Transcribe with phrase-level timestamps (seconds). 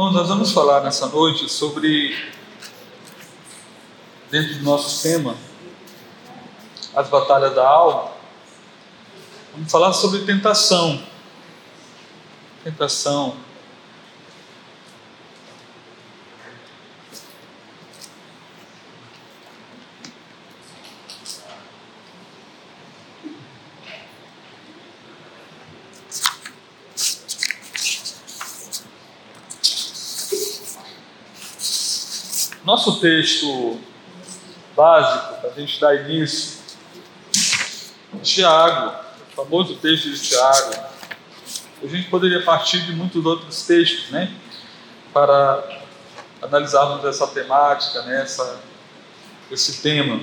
[0.00, 2.16] Bom, nós vamos falar nessa noite sobre,
[4.30, 5.36] dentro do nosso tema,
[6.96, 8.10] as batalhas da alma.
[9.52, 11.04] Vamos falar sobre tentação.
[12.64, 13.36] Tentação.
[32.80, 33.78] Nosso texto
[34.74, 36.60] básico, para a gente dar início,
[38.22, 40.82] Tiago, o famoso texto de Tiago.
[41.82, 44.34] A gente poderia partir de muitos outros textos, né?
[45.12, 45.82] Para
[46.40, 48.22] analisarmos essa temática, né?
[48.22, 48.58] essa,
[49.50, 50.18] esse tema.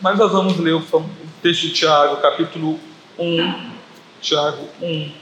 [0.00, 2.80] Mas nós vamos ler o, o texto de Tiago, capítulo
[3.16, 3.70] 1,
[4.20, 5.12] Tiago 1,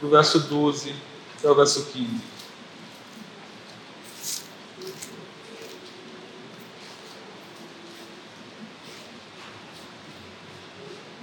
[0.00, 0.94] do verso 12
[1.36, 2.31] até o verso 15.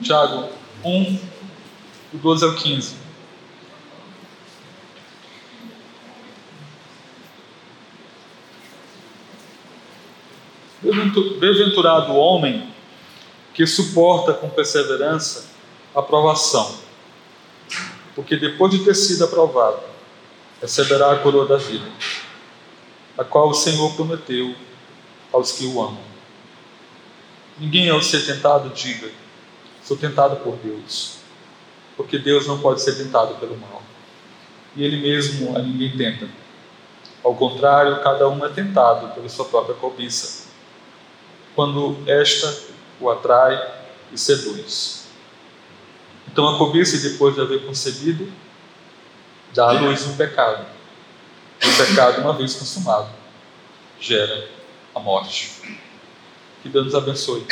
[0.01, 0.49] Tiago
[0.83, 1.19] 1,
[2.13, 2.95] do 12 ao 15.
[11.39, 12.73] Bem-aventurado o homem
[13.53, 15.49] que suporta com perseverança
[15.93, 16.77] a provação,
[18.15, 19.81] porque depois de ter sido aprovado,
[20.61, 21.85] receberá a coroa da vida,
[23.17, 24.55] a qual o Senhor prometeu
[25.33, 26.09] aos que o amam.
[27.59, 29.11] Ninguém ao ser tentado diga,
[29.89, 31.15] Sou tentado por Deus,
[31.97, 33.81] porque Deus não pode ser tentado pelo mal.
[34.75, 36.29] E Ele mesmo a ninguém tenta.
[37.23, 40.47] Ao contrário, cada um é tentado pela sua própria cobiça,
[41.55, 42.55] quando esta
[42.99, 43.59] o atrai
[44.11, 45.07] e seduz.
[46.31, 48.31] Então a cobiça, depois de haver concebido,
[49.55, 50.67] dá à luz um pecado.
[51.63, 53.09] O pecado, uma vez consumado,
[53.99, 54.49] gera
[54.93, 55.79] a morte.
[56.61, 57.43] Que Deus nos abençoe.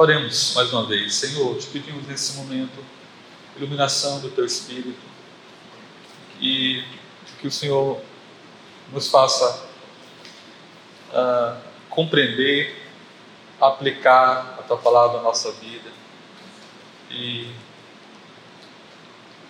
[0.00, 1.12] Oremos mais uma vez.
[1.12, 2.82] Senhor, te pedimos nesse momento
[3.54, 4.98] iluminação do teu Espírito
[6.40, 6.82] e
[7.38, 8.00] que o Senhor
[8.94, 9.62] nos faça
[11.10, 12.82] uh, compreender,
[13.60, 15.90] aplicar a tua palavra à nossa vida
[17.10, 17.52] e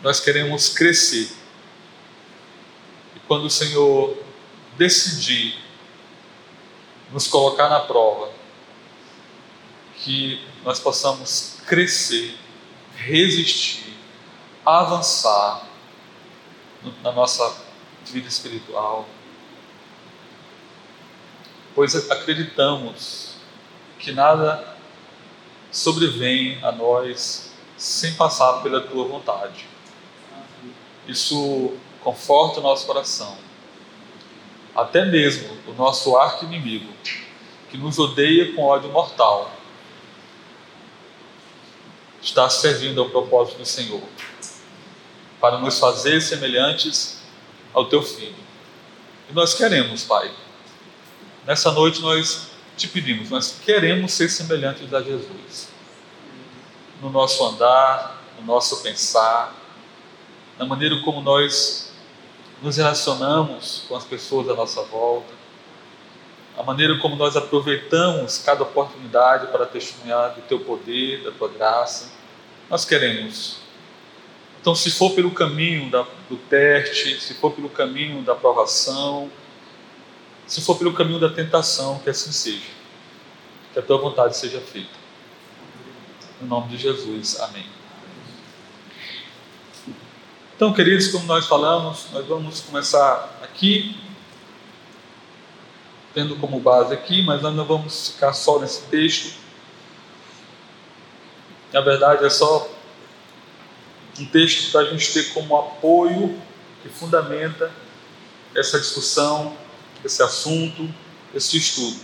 [0.02, 1.30] nós queremos crescer.
[3.14, 4.20] E quando o Senhor
[4.76, 5.56] decidir
[7.12, 8.39] nos colocar na prova,
[10.02, 12.36] que nós possamos crescer,
[12.96, 13.94] resistir,
[14.64, 15.66] avançar
[17.02, 17.54] na nossa
[18.04, 19.06] vida espiritual,
[21.74, 23.34] pois acreditamos
[23.98, 24.76] que nada
[25.70, 29.66] sobrevém a nós sem passar pela tua vontade.
[31.06, 33.36] Isso conforta o nosso coração.
[34.74, 36.90] Até mesmo o nosso arco inimigo,
[37.70, 39.50] que nos odeia com ódio mortal,
[42.22, 44.02] está servindo ao propósito do Senhor,
[45.40, 47.20] para nos fazer semelhantes
[47.72, 48.34] ao teu filho.
[49.30, 50.30] E nós queremos, Pai.
[51.46, 55.68] Nessa noite nós te pedimos, nós queremos ser semelhantes a Jesus.
[57.00, 59.54] No nosso andar, no nosso pensar,
[60.58, 61.90] na maneira como nós
[62.62, 65.39] nos relacionamos com as pessoas à nossa volta,
[66.60, 72.12] a maneira como nós aproveitamos cada oportunidade para testemunhar do teu poder, da tua graça.
[72.68, 73.56] Nós queremos.
[74.60, 79.30] Então, se for pelo caminho da, do teste, se for pelo caminho da aprovação,
[80.46, 82.68] se for pelo caminho da tentação, que assim seja.
[83.72, 84.90] Que a tua vontade seja feita.
[86.42, 87.40] Em nome de Jesus.
[87.40, 87.64] Amém.
[90.54, 94.09] Então, queridos, como nós falamos, nós vamos começar aqui
[96.14, 99.34] tendo como base aqui, mas nós não vamos ficar só nesse texto.
[101.72, 102.68] Na verdade, é só
[104.18, 106.40] um texto para a gente ter como apoio
[106.82, 107.70] que fundamenta
[108.54, 109.56] essa discussão,
[110.04, 110.92] esse assunto,
[111.34, 112.00] esse estudo.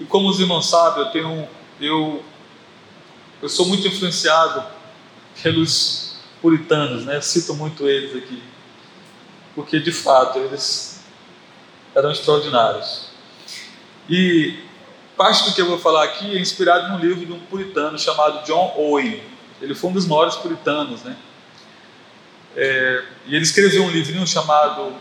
[0.00, 1.48] E como os irmãos sabem, eu tenho,
[1.80, 2.24] eu,
[3.40, 4.64] eu sou muito influenciado
[5.42, 7.20] pelos puritanos, né?
[7.20, 8.42] Cito muito eles aqui,
[9.54, 10.97] porque de fato eles
[11.94, 13.08] eram extraordinários.
[14.08, 14.58] E
[15.16, 18.44] parte do que eu vou falar aqui é inspirado num livro de um puritano chamado
[18.44, 19.22] John Owen.
[19.60, 21.16] Ele foi um dos maiores puritanos, né?
[22.56, 24.94] É, e ele escreveu um livrinho chamado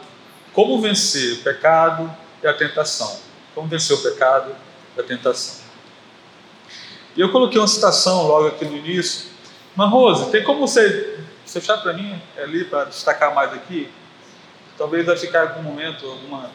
[0.53, 2.11] Como Vencer o Pecado
[2.43, 3.19] e a Tentação.
[3.53, 4.55] Como Vencer o Pecado
[4.95, 5.65] e a Tentação.
[7.15, 9.29] E eu coloquei uma citação logo aqui no início.
[9.75, 13.89] Mas, Rose, tem como você fechar para mim ali, para destacar mais aqui?
[14.77, 16.51] Talvez vai ficar algum momento alguma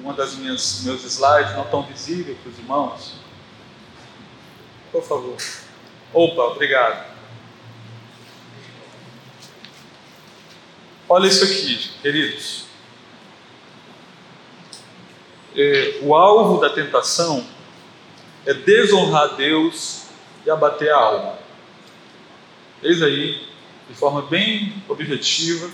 [0.00, 3.14] uma das minhas meus slides não tão visível para os irmãos.
[4.90, 5.36] Por favor.
[6.12, 7.12] Opa, obrigado.
[11.08, 12.64] Olha isso aqui, queridos.
[15.54, 17.46] É, o alvo da tentação
[18.46, 20.04] é desonrar Deus
[20.44, 21.38] e abater a alma.
[22.82, 23.46] Eis aí,
[23.88, 25.70] de forma bem objetiva,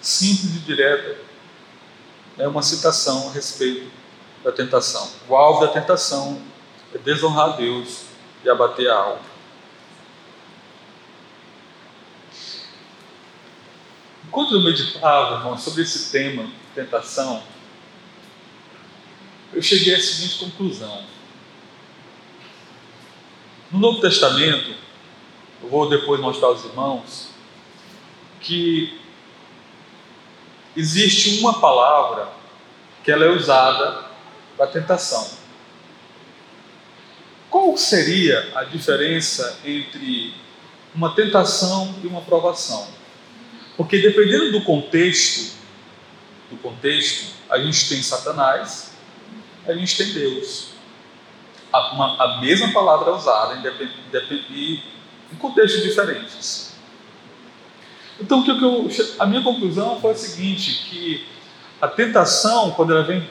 [0.00, 1.27] simples e direta,
[2.38, 3.90] é uma citação a respeito
[4.44, 5.10] da tentação.
[5.28, 6.40] O alvo da tentação
[6.94, 8.04] é desonrar Deus
[8.44, 9.28] e abater a alma.
[14.26, 17.42] Enquanto eu meditava, irmão, sobre esse tema, tentação,
[19.52, 21.04] eu cheguei à seguinte conclusão.
[23.70, 24.74] No Novo Testamento,
[25.62, 27.30] eu vou depois mostrar aos irmãos,
[28.40, 29.00] que
[30.78, 32.28] existe uma palavra
[33.02, 34.04] que ela é usada
[34.56, 35.28] para tentação.
[37.50, 40.32] Qual seria a diferença entre
[40.94, 42.88] uma tentação e uma provação?
[43.76, 45.56] Porque dependendo do contexto,
[46.48, 48.92] do contexto, a gente tem Satanás,
[49.66, 50.68] a gente tem Deus.
[51.72, 54.82] A, uma, a mesma palavra é usada em,
[55.32, 56.67] em contextos diferentes.
[58.20, 58.88] Então, o que eu,
[59.18, 61.26] a minha conclusão foi a seguinte, que
[61.80, 63.28] a tentação, quando ela vem,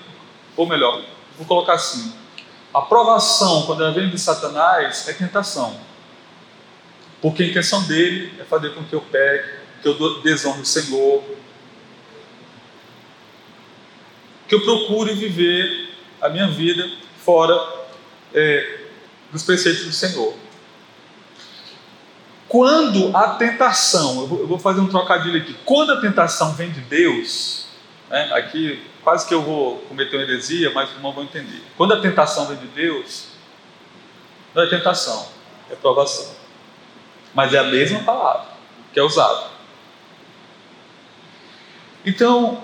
[0.56, 1.04] ou melhor,
[1.38, 2.14] vou colocar assim,
[2.74, 5.78] a provação, quando ela vem de Satanás, é tentação.
[7.22, 9.50] Porque a intenção dele é fazer com que eu pegue,
[9.82, 11.24] que eu desonre o Senhor,
[14.48, 15.90] que eu procure viver
[16.22, 16.90] a minha vida
[17.24, 17.60] fora
[18.34, 18.80] é,
[19.32, 20.34] dos preceitos do Senhor.
[22.48, 27.68] Quando a tentação, eu vou fazer um trocadilho aqui, quando a tentação vem de Deus,
[28.10, 31.62] né, aqui quase que eu vou cometer uma heresia, mas irmãos vão entender.
[31.76, 33.28] Quando a tentação vem de Deus,
[34.54, 35.28] não é tentação,
[35.70, 36.36] é provação.
[37.34, 38.48] Mas é a mesma palavra
[38.94, 39.48] que é usada.
[42.06, 42.64] Então,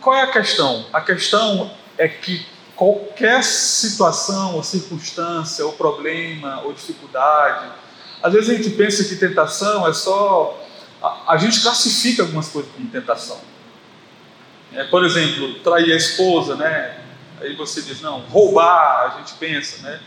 [0.00, 0.86] qual é a questão?
[0.92, 2.46] A questão é que
[2.76, 7.72] qualquer situação, ou circunstância, ou problema, ou dificuldade,
[8.22, 10.62] às vezes a gente pensa que tentação é só.
[11.02, 13.40] A, a gente classifica algumas coisas como tentação.
[14.72, 17.00] É, por exemplo, trair a esposa, né?
[17.40, 20.00] Aí você diz, não, roubar, a gente pensa, né?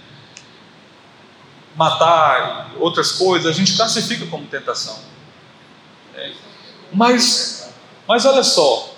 [1.75, 4.99] Matar, outras coisas, a gente classifica como tentação.
[6.15, 6.33] É.
[6.91, 7.73] Mas,
[8.07, 8.95] mas olha só,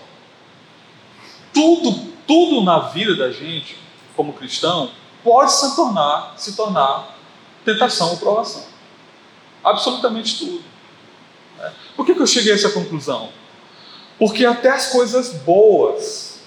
[1.54, 3.78] tudo tudo na vida da gente,
[4.16, 4.90] como cristão,
[5.22, 7.18] pode se tornar, se tornar
[7.66, 8.64] tentação ou provação.
[9.62, 10.64] Absolutamente tudo.
[11.58, 11.74] Né?
[11.94, 13.32] Por que, que eu cheguei a essa conclusão?
[14.18, 16.40] Porque até as coisas boas.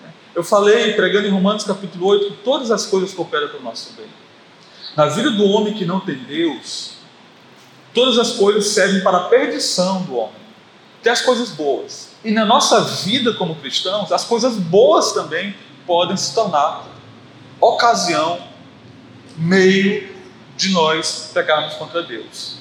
[0.00, 0.14] Né?
[0.32, 3.94] Eu falei, pregando em Romanos capítulo 8, que todas as coisas cooperam para o nosso
[3.94, 4.06] bem.
[4.94, 6.98] Na vida do homem que não tem Deus,
[7.92, 10.40] todas as coisas servem para a perdição do homem.
[11.00, 12.13] Até as coisas boas.
[12.24, 15.54] E na nossa vida como cristãos, as coisas boas também
[15.86, 16.86] podem se tornar
[17.60, 18.42] ocasião,
[19.36, 20.14] meio
[20.56, 22.58] de nós pegarmos contra Deus.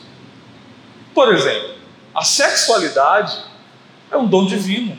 [1.14, 1.76] Por exemplo,
[2.14, 3.42] a sexualidade
[4.12, 4.98] é um dom divino,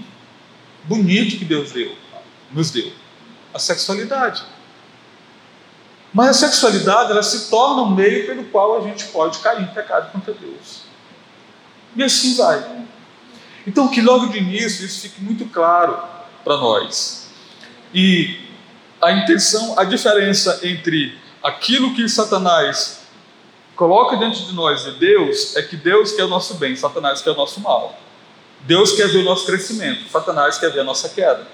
[0.84, 1.94] bonito que Deus deu,
[2.50, 2.90] nos deu.
[3.52, 4.42] A sexualidade.
[6.12, 9.66] Mas a sexualidade ela se torna um meio pelo qual a gente pode cair em
[9.66, 10.82] pecado contra Deus.
[11.96, 12.84] E assim vai.
[13.66, 15.98] Então, que logo de início isso fique muito claro
[16.44, 17.30] para nós.
[17.92, 18.38] E
[19.00, 23.04] a intenção, a diferença entre aquilo que Satanás
[23.76, 27.30] coloca diante de nós e Deus é que Deus quer o nosso bem, Satanás quer
[27.30, 27.98] o nosso mal.
[28.60, 31.46] Deus quer ver o nosso crescimento, Satanás quer ver a nossa queda.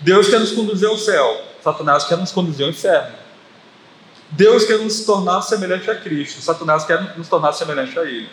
[0.00, 3.14] Deus quer nos conduzir ao céu, Satanás quer nos conduzir ao inferno.
[4.30, 8.28] Deus quer nos tornar semelhante a Cristo, Satanás quer nos tornar semelhante a Ele.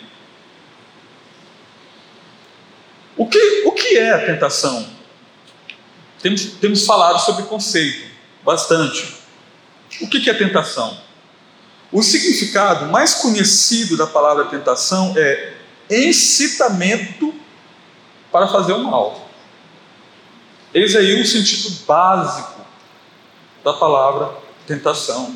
[3.18, 4.88] O que, o que é a tentação?
[6.22, 8.08] Temos, temos falado sobre conceito,
[8.44, 9.12] bastante.
[10.00, 10.96] O que, que é tentação?
[11.90, 15.54] O significado mais conhecido da palavra tentação é
[15.90, 17.34] incitamento
[18.30, 19.28] para fazer o mal.
[20.72, 22.60] Eis aí o sentido básico
[23.64, 24.32] da palavra
[24.64, 25.34] tentação.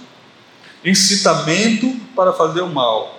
[0.85, 3.19] Incitamento para fazer o mal.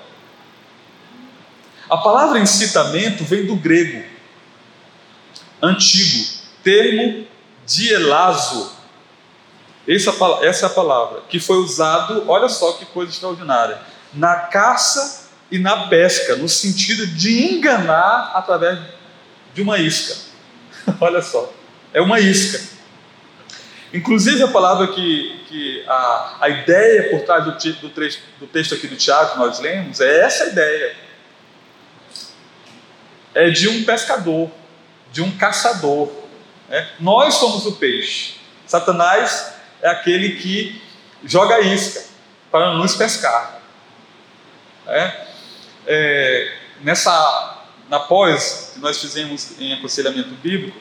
[1.90, 4.13] A palavra incitamento vem do grego
[5.64, 6.26] antigo,
[6.62, 7.26] termo
[7.66, 8.74] dielazo,
[9.88, 13.80] Essa, essa é a palavra que foi usado, olha só que coisa extraordinária,
[14.14, 18.80] na caça e na pesca, no sentido de enganar através
[19.54, 20.16] de uma isca.
[21.00, 21.52] olha só,
[21.94, 22.74] é uma isca.
[23.94, 27.90] Inclusive a palavra que, que a, a ideia por trás do, do,
[28.40, 30.96] do texto aqui do Tiago nós lemos é essa ideia.
[33.36, 34.50] É de um pescador,
[35.14, 36.12] de um caçador.
[36.68, 36.90] Né?
[37.00, 38.36] Nós somos o peixe.
[38.66, 40.82] Satanás é aquele que
[41.24, 42.04] joga isca
[42.52, 43.62] para nos pescar.
[44.88, 45.28] É?
[45.86, 50.78] É, nessa, na pós que nós fizemos em aconselhamento bíblico,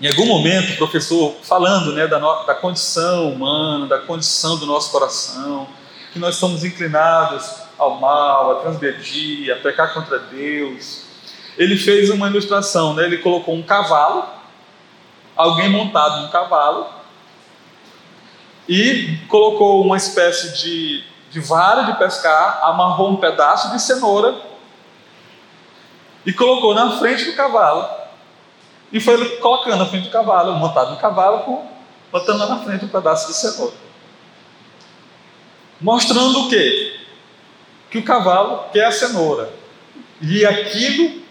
[0.00, 4.64] em algum momento o professor falando né, da, no, da condição humana, da condição do
[4.64, 5.68] nosso coração,
[6.12, 11.09] que nós somos inclinados ao mal, a transgredir, a pecar contra Deus.
[11.56, 13.04] Ele fez uma ilustração, né?
[13.04, 14.24] ele colocou um cavalo,
[15.36, 16.86] alguém montado num cavalo,
[18.68, 24.34] e colocou uma espécie de, de vara de pescar, amarrou um pedaço de cenoura
[26.24, 27.88] e colocou na frente do cavalo.
[28.92, 31.66] E foi colocando na frente do cavalo, montado no cavalo, com,
[32.10, 33.74] botando lá na frente um pedaço de cenoura.
[35.80, 37.00] Mostrando o quê?
[37.90, 39.50] Que o cavalo quer a cenoura.
[40.20, 41.22] E aquilo,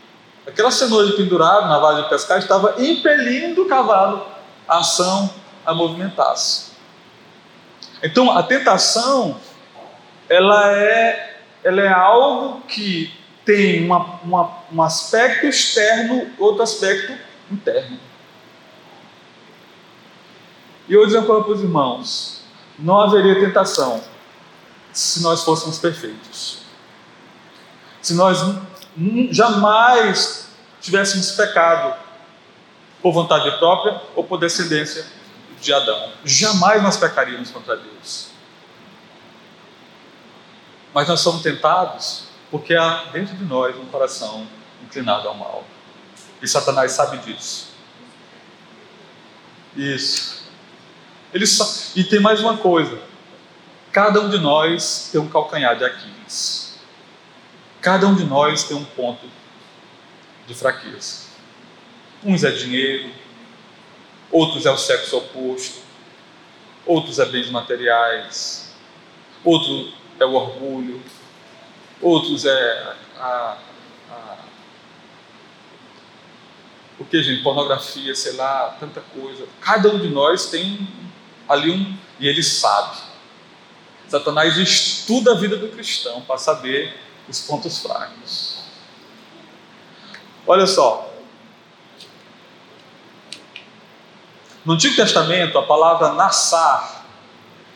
[0.49, 4.25] aquela cenoura de pendurado na vara de pescar, estava impelindo o cavalo
[4.67, 5.33] a ação
[5.65, 6.69] a movimentar-se.
[8.03, 9.39] Então, a tentação,
[10.29, 13.13] ela é, ela é algo que
[13.43, 17.13] tem uma, uma, um aspecto externo, outro aspecto
[17.51, 17.99] interno.
[20.87, 22.43] E eu dizer para os irmãos:
[22.77, 24.01] não haveria tentação
[24.93, 26.59] se nós fôssemos perfeitos.
[28.01, 28.41] Se nós
[29.31, 30.49] jamais
[30.81, 31.97] tivéssemos pecado
[33.01, 35.05] por vontade própria ou por descendência
[35.61, 36.11] de Adão.
[36.23, 38.29] Jamais nós pecaríamos contra Deus.
[40.93, 44.47] Mas nós somos tentados porque há dentro de nós um coração
[44.83, 45.63] inclinado ao mal.
[46.41, 47.69] E Satanás sabe disso.
[49.75, 50.49] Isso.
[51.33, 51.69] Ele só...
[51.95, 52.99] E tem mais uma coisa.
[53.91, 56.68] Cada um de nós tem um calcanhar de Aquiles.
[57.81, 59.25] Cada um de nós tem um ponto
[60.45, 61.29] de fraqueza.
[62.23, 63.11] Uns é dinheiro,
[64.31, 65.79] outros é o sexo oposto,
[66.85, 68.75] outros é bens materiais,
[69.43, 71.01] outro é o orgulho,
[72.01, 73.57] outros é a,
[74.09, 74.37] a
[76.99, 77.41] o que, gente?
[77.41, 79.47] Pornografia, sei lá, tanta coisa.
[79.61, 80.85] Cada um de nós tem
[81.47, 81.97] ali um.
[82.19, 82.97] E ele sabe.
[84.09, 86.93] Satanás estuda a vida do cristão para saber
[87.29, 88.63] os pontos fracos.
[90.47, 91.09] Olha só,
[94.65, 97.05] No Antigo Testamento, a palavra nassar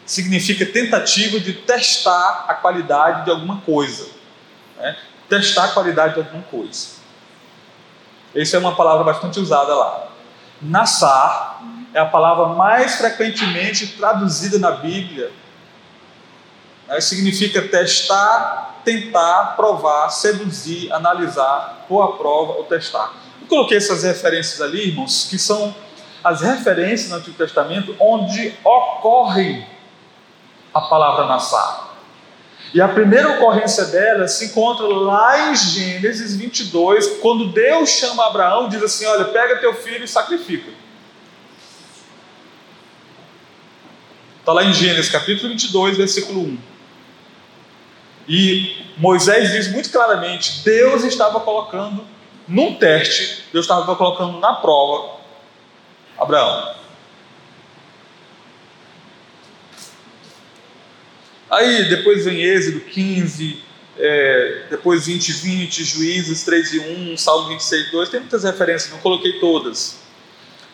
[0.05, 4.09] significa tentativa de testar a qualidade de alguma coisa.
[4.77, 4.97] Né?
[5.29, 6.89] Testar a qualidade de alguma coisa.
[8.35, 10.09] Essa é uma palavra bastante usada lá.
[10.61, 15.31] Nassar é a palavra mais frequentemente traduzida na Bíblia.
[16.87, 16.99] Né?
[16.99, 23.13] Significa testar, tentar, provar, seduzir, analisar, pôr à prova ou testar.
[23.41, 25.73] Eu coloquei essas referências ali, irmãos, que são
[26.23, 29.65] as referências no Antigo Testamento onde ocorre
[30.73, 31.93] a palavra nassar.
[32.73, 38.65] E a primeira ocorrência dela se encontra lá em Gênesis 22, quando Deus chama Abraão
[38.65, 40.71] e diz assim: Olha, pega teu filho e sacrifica.
[44.39, 46.72] Está lá em Gênesis capítulo 22, versículo 1.
[48.27, 52.05] E Moisés diz muito claramente: Deus estava colocando
[52.47, 55.19] num teste, Deus estava colocando na prova
[56.17, 56.75] Abraão.
[61.49, 63.61] Aí depois vem Êxodo 15,
[63.97, 68.99] é, depois 20, 20, Juízes 3 e 1, Salmo 26, 2, tem muitas referências, não
[68.99, 69.99] coloquei todas.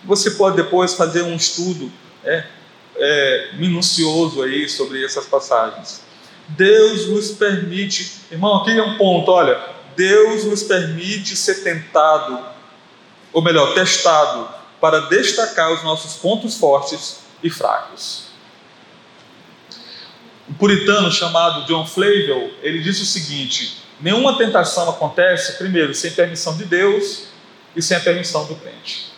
[0.05, 1.91] Você pode depois fazer um estudo
[2.23, 2.45] é,
[2.95, 6.01] é, minucioso aí sobre essas passagens.
[6.49, 9.59] Deus nos permite, irmão, aqui é um ponto, olha,
[9.95, 12.39] Deus nos permite ser tentado,
[13.31, 18.29] ou melhor, testado para destacar os nossos pontos fortes e fracos.
[20.49, 26.57] Um puritano chamado John Flavel, ele disse o seguinte: nenhuma tentação acontece, primeiro, sem permissão
[26.57, 27.25] de Deus
[27.75, 29.09] e sem a permissão do crente.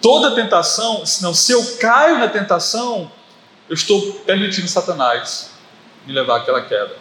[0.00, 3.10] Toda tentação, senão, se eu caio na tentação,
[3.68, 5.52] eu estou permitindo Satanás
[6.06, 6.96] me levar àquela queda.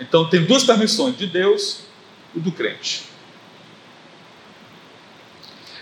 [0.00, 1.80] Então tem duas permissões, de Deus
[2.34, 3.04] e do crente.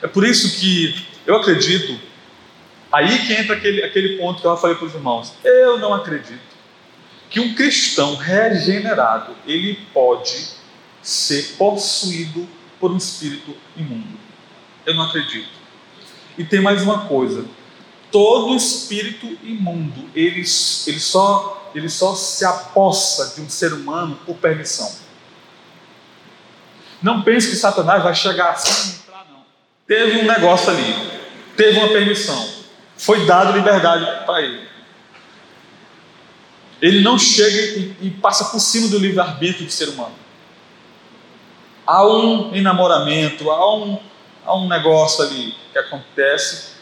[0.02, 1.98] É por isso que eu acredito,
[2.92, 5.32] aí que entra aquele, aquele ponto que eu falei para os irmãos.
[5.42, 6.54] Eu não acredito
[7.30, 10.50] que um cristão regenerado ele pode
[11.02, 12.48] ser possuído
[12.78, 14.18] por um espírito imundo.
[14.84, 15.48] Eu não acredito.
[16.36, 17.44] E tem mais uma coisa:
[18.14, 20.44] todo espírito imundo ele,
[20.86, 24.88] ele, só, ele só se apossa de um ser humano por permissão.
[27.02, 29.44] Não pense que Satanás vai chegar assim e entrar, não.
[29.84, 30.94] Teve um negócio ali,
[31.56, 32.48] teve uma permissão,
[32.96, 34.68] foi dado liberdade para ele.
[36.80, 40.14] Ele não chega e, e passa por cima do livre-arbítrio do ser humano.
[41.84, 43.98] Há um enamoramento, há um,
[44.46, 46.73] há um negócio ali que acontece,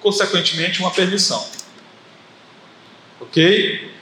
[0.00, 1.44] consequentemente, uma permissão.
[3.20, 3.92] Ok?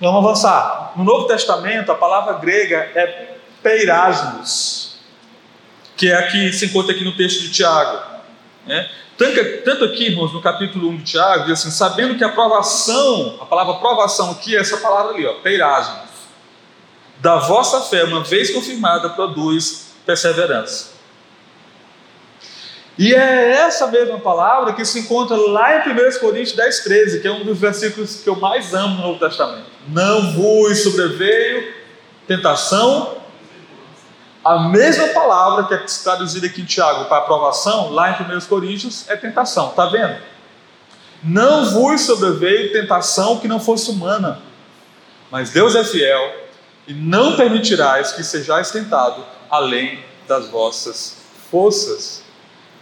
[0.00, 0.92] Vamos avançar.
[0.96, 4.98] No Novo Testamento, a palavra grega é peirasmos,
[5.96, 8.02] que é a que se encontra aqui no texto de Tiago.
[8.66, 8.88] Né?
[9.16, 13.46] Tanto, aqui, irmãos, no capítulo 1 de Tiago, diz assim: sabendo que a provação, a
[13.46, 16.10] palavra provação aqui é essa palavra ali, ó, peirasmos,
[17.18, 20.93] da vossa fé, uma vez confirmada, produz perseverança.
[22.96, 27.26] E é essa mesma palavra que se encontra lá em 1 Coríntios 10, 13, que
[27.26, 29.66] é um dos versículos que eu mais amo no Novo Testamento.
[29.88, 31.74] Não vos sobreveio
[32.26, 33.24] tentação
[34.44, 39.08] a mesma palavra que é traduzida aqui em Tiago para aprovação, lá em 1 Coríntios,
[39.08, 39.70] é tentação.
[39.70, 40.18] Está vendo?
[41.22, 44.42] Não vos sobreveio tentação que não fosse humana,
[45.30, 46.44] mas Deus é fiel
[46.86, 51.16] e não permitirás que sejais tentado além das vossas
[51.50, 52.23] forças.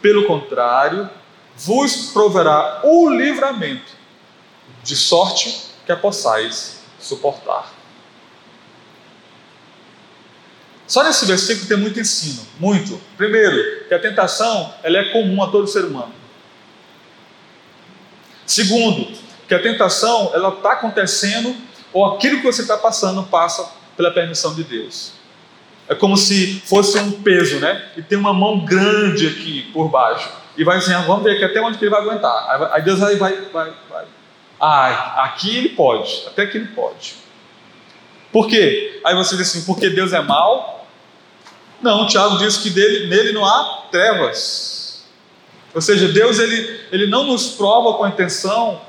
[0.02, 1.08] Pelo contrário,
[1.56, 3.92] vos proverá o livramento,
[4.82, 7.72] de sorte que a possais suportar.
[10.86, 13.00] Só nesse versículo tem muito ensino, muito.
[13.16, 16.12] Primeiro, que a tentação ela é comum a todo ser humano.
[18.44, 19.16] Segundo,
[19.48, 21.56] que a tentação ela está acontecendo
[21.92, 25.12] ou aquilo que você está passando passa pela permissão de Deus.
[25.88, 27.90] É como se fosse um peso, né?
[27.96, 30.30] E tem uma mão grande aqui por baixo.
[30.56, 32.70] E vai assim, ah, vamos ver aqui até onde ele vai aguentar.
[32.72, 34.04] Aí Deus vai, vai, vai, vai.
[34.60, 37.14] Ah, aqui ele pode, até que ele pode.
[38.30, 39.00] Por quê?
[39.04, 40.86] Aí você diz assim, porque Deus é mau?
[41.82, 45.04] Não, Tiago diz que dele, nele não há trevas.
[45.74, 48.80] Ou seja, Deus ele, ele não nos prova com a intenção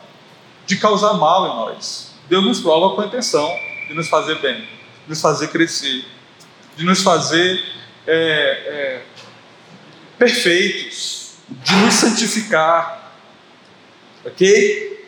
[0.66, 2.14] de causar mal em nós.
[2.30, 3.50] Deus nos prova com a intenção
[3.88, 6.06] de nos fazer bem, de nos fazer crescer,
[6.76, 7.64] de nos fazer
[8.08, 9.02] é, é,
[10.18, 13.14] perfeitos, de nos santificar.
[14.26, 15.08] Ok?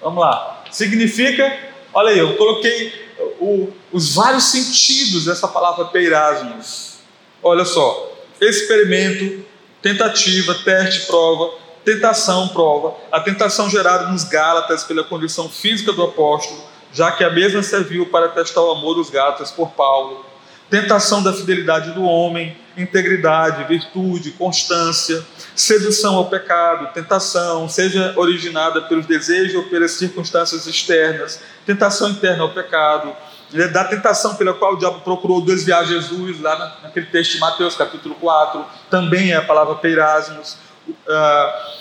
[0.00, 0.64] Vamos lá.
[0.70, 1.58] Significa,
[1.92, 6.98] olha aí, eu coloquei o, os vários sentidos dessa palavra peirasmos.
[7.42, 9.44] Olha só, experimento,
[9.82, 12.96] tentativa, teste, prova, tentação, prova.
[13.10, 18.06] A tentação gerada nos Gálatas pela condição física do apóstolo, já que a mesma serviu
[18.06, 20.24] para testar o amor dos Gálatas por Paulo.
[20.68, 25.24] Tentação da fidelidade do homem, integridade, virtude, constância,
[25.54, 32.50] sedução ao pecado, tentação, seja originada pelos desejos ou pelas circunstâncias externas, tentação interna ao
[32.50, 33.14] pecado,
[33.52, 37.74] né, da tentação pela qual o diabo procurou desviar Jesus, lá naquele texto de Mateus
[37.74, 40.56] capítulo 4, também é a palavra peirasmos,
[40.88, 41.80] uh,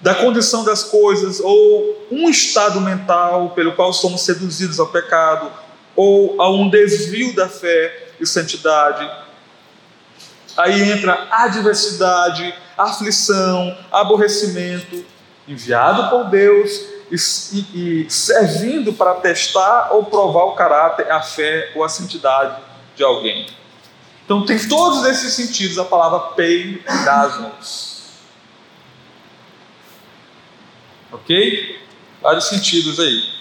[0.00, 5.50] da condição das coisas, ou um estado mental pelo qual somos seduzidos ao pecado,
[5.96, 9.10] ou a um desvio da fé e santidade.
[10.56, 15.04] Aí entra adversidade, aflição, aborrecimento,
[15.46, 16.70] enviado por Deus
[17.10, 22.56] e, e, servindo para testar ou provar o caráter, a fé ou a santidade
[22.94, 23.46] de alguém.
[24.24, 27.87] Então tem todos esses sentidos a palavra peidasmos.
[31.10, 31.80] Ok?
[32.20, 33.38] Vários sentidos aí.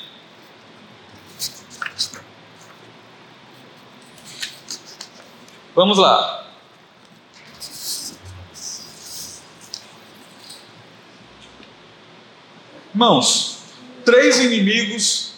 [5.75, 6.47] Vamos lá.
[12.93, 13.60] Irmãos,
[14.03, 15.34] três inimigos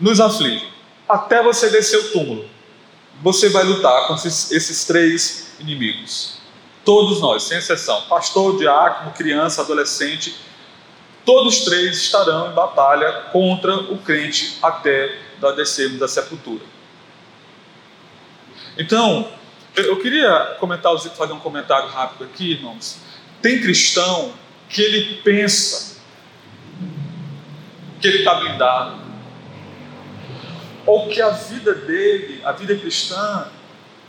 [0.00, 0.68] nos afligem.
[1.08, 2.48] Até você descer o túmulo,
[3.22, 6.38] você vai lutar com esses, esses três inimigos.
[6.84, 10.34] Todos nós, sem exceção, pastor, diácono, criança, adolescente,
[11.24, 16.64] todos três estarão em batalha contra o crente até nós descermos da sepultura.
[18.78, 19.28] Então,
[19.76, 22.98] eu queria comentar, fazer um comentário rápido aqui, irmãos.
[23.40, 24.32] Tem cristão
[24.68, 26.02] que ele pensa
[28.00, 29.00] que ele está blindado,
[30.86, 33.48] ou que a vida dele, a vida cristã,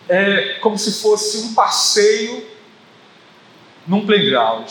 [0.10, 2.46] é como se fosse um passeio
[3.88, 4.70] num playground.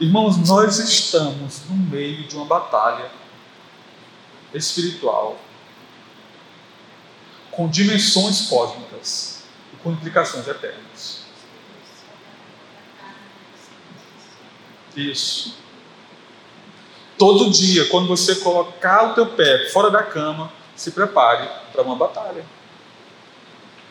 [0.00, 3.10] Irmãos, nós estamos no meio de uma batalha
[4.54, 5.38] espiritual
[7.50, 9.42] com dimensões cósmicas
[9.74, 11.20] e com implicações eternas.
[14.96, 15.54] Isso.
[17.18, 21.94] Todo dia, quando você colocar o teu pé fora da cama, se prepare para uma
[21.94, 22.46] batalha.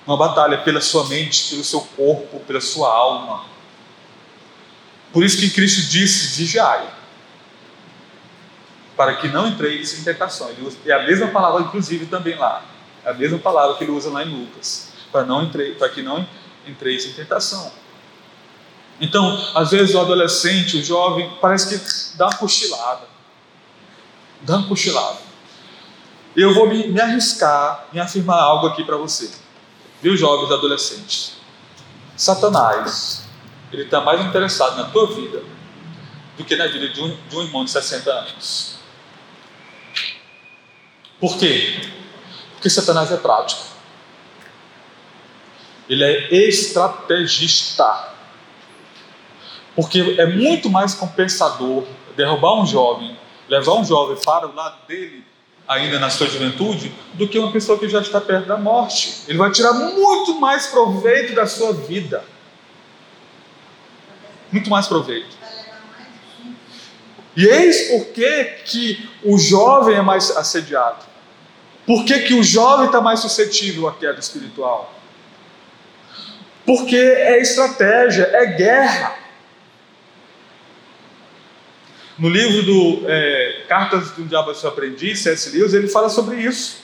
[0.08, 3.59] Uma batalha pela sua mente, pelo seu corpo, pela sua alma.
[5.12, 6.88] Por isso que Cristo disse: vigiai,
[8.96, 10.50] para que não entreis em tentação.
[10.86, 12.64] É a mesma palavra, inclusive, também lá.
[13.06, 14.92] É a mesma palavra que ele usa lá em Lucas.
[15.12, 16.28] Para, não entre, para que não
[16.68, 17.72] entreis em tentação.
[19.00, 23.08] Então, às vezes o adolescente, o jovem, parece que dá uma cochilada.
[24.42, 25.18] Dá uma cochilada.
[26.36, 29.32] Eu vou me, me arriscar em afirmar algo aqui para você.
[30.02, 31.38] Viu, jovens adolescentes?
[32.18, 33.29] Satanás,
[33.72, 35.44] ele está mais interessado na tua vida
[36.38, 38.76] do que na vida de um, de um irmão de 60 anos.
[41.20, 41.82] Por quê?
[42.54, 43.62] Porque Satanás é prático.
[45.90, 48.14] Ele é estrategista.
[49.76, 55.26] Porque é muito mais compensador derrubar um jovem, levar um jovem para o lado dele
[55.68, 59.22] ainda na sua juventude, do que uma pessoa que já está perto da morte.
[59.28, 62.24] Ele vai tirar muito mais proveito da sua vida.
[64.52, 65.38] Muito mais proveito.
[67.36, 71.06] E eis por que, que o jovem é mais assediado.
[71.86, 74.94] Por que, que o jovem está mais suscetível à queda espiritual?
[76.66, 79.16] Porque é estratégia, é guerra.
[82.18, 85.50] No livro do é, Cartas do Diabo ao Seu Aprendiz, C.S.
[85.50, 86.84] Lewis, ele fala sobre isso.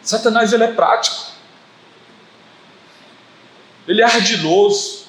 [0.00, 1.32] Satanás ele é prático.
[3.88, 5.05] Ele é ardiloso.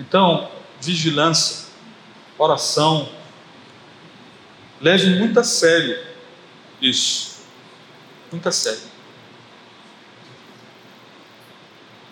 [0.00, 1.66] Então, vigilância,
[2.38, 3.06] oração,
[4.80, 6.02] leve muito a sério
[6.80, 7.44] isso.
[8.32, 8.80] Muito a sério.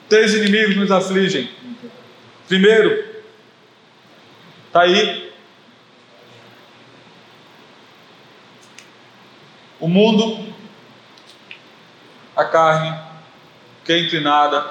[0.07, 1.51] Três inimigos nos afligem.
[2.47, 3.23] Primeiro,
[4.67, 5.33] está aí.
[9.81, 10.53] O mundo,
[12.37, 13.01] a carne,
[13.83, 14.63] que é inclinada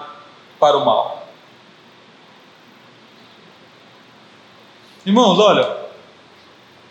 [0.59, 1.16] para o mal.
[5.07, 5.73] Irmãos, olha,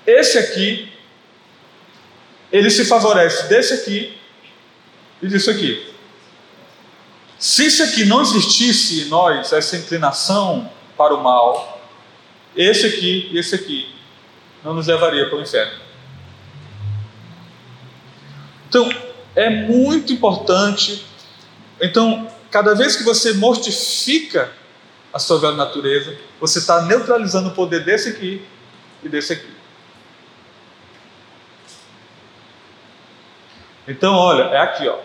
[0.06, 0.90] esse aqui,
[2.50, 4.16] ele se favorece desse aqui
[5.20, 5.86] e disso aqui.
[7.38, 11.78] Se isso aqui não existisse em nós, essa inclinação para o mal,
[12.56, 13.94] esse aqui e esse aqui
[14.64, 15.78] não nos levaria para o inferno.
[18.66, 18.88] Então,
[19.34, 21.04] é muito importante.
[21.78, 24.50] Então, cada vez que você mortifica
[25.12, 28.46] a sua velha natureza, você está neutralizando o poder desse aqui
[29.02, 29.56] e desse aqui.
[33.88, 34.98] Então, olha, é aqui, ó.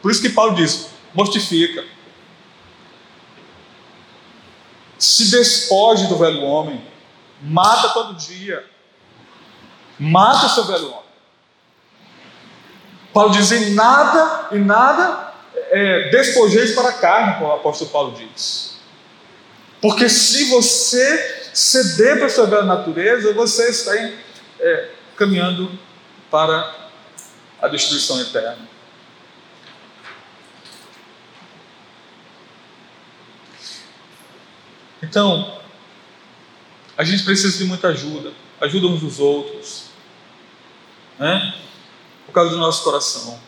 [0.00, 1.84] Por isso que Paulo diz: mortifica.
[4.98, 6.84] Se despoje do velho homem,
[7.42, 8.64] mata todo dia,
[9.98, 11.10] mata o seu velho homem.
[13.12, 15.32] Paulo diz: em nada, em nada
[15.70, 18.69] é, despojeis para a carne, como o apóstolo Paulo diz.
[19.80, 23.96] Porque se você ceder para a sua velha natureza, você está
[24.60, 25.70] é, caminhando
[26.30, 26.90] para
[27.60, 28.68] a destruição eterna.
[35.02, 35.58] Então,
[36.96, 39.86] a gente precisa de muita ajuda, ajuda uns dos outros,
[41.18, 41.54] né?
[42.26, 43.40] Por causa do nosso coração.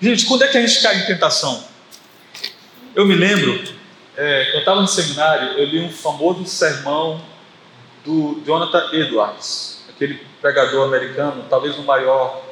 [0.00, 1.64] Gente, quando é que a gente cai em tentação?
[2.94, 3.62] Eu me lembro,
[4.14, 7.22] é, eu estava no seminário, eu li um famoso sermão
[8.04, 12.44] do Jonathan Edwards, aquele pregador americano, talvez o maior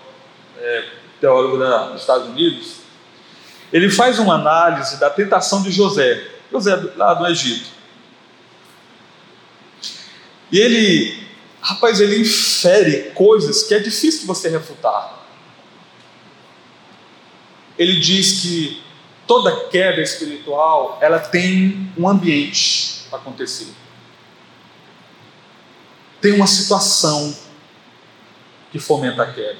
[0.59, 0.85] é,
[1.21, 2.77] teólogo da, dos Estados Unidos.
[3.71, 7.69] Ele faz uma análise da tentação de José, José lá do Egito.
[10.51, 11.27] E ele,
[11.61, 15.24] rapaz, ele infere coisas que é difícil você refutar.
[17.79, 18.83] Ele diz que
[19.27, 23.69] toda queda espiritual, ela tem um ambiente acontecer
[26.25, 27.37] tem uma situação
[28.73, 29.59] que fomenta a queda.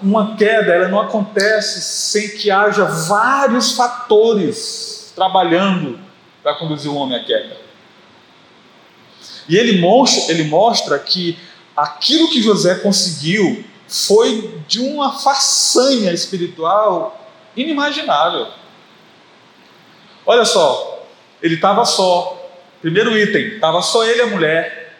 [0.00, 5.98] uma queda ela não acontece sem que haja vários fatores trabalhando
[6.40, 7.56] para conduzir o homem à queda.
[9.48, 11.36] E ele mostra, ele mostra que
[11.76, 18.46] aquilo que José conseguiu foi de uma façanha espiritual inimaginável.
[20.24, 21.04] Olha só,
[21.42, 22.36] ele estava só.
[22.80, 24.96] Primeiro item, estava só ele e a mulher.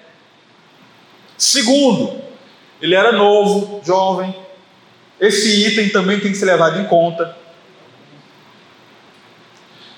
[1.38, 2.20] Segundo,
[2.82, 4.34] ele era novo, jovem.
[5.20, 7.36] Esse item também tem que ser levado em conta.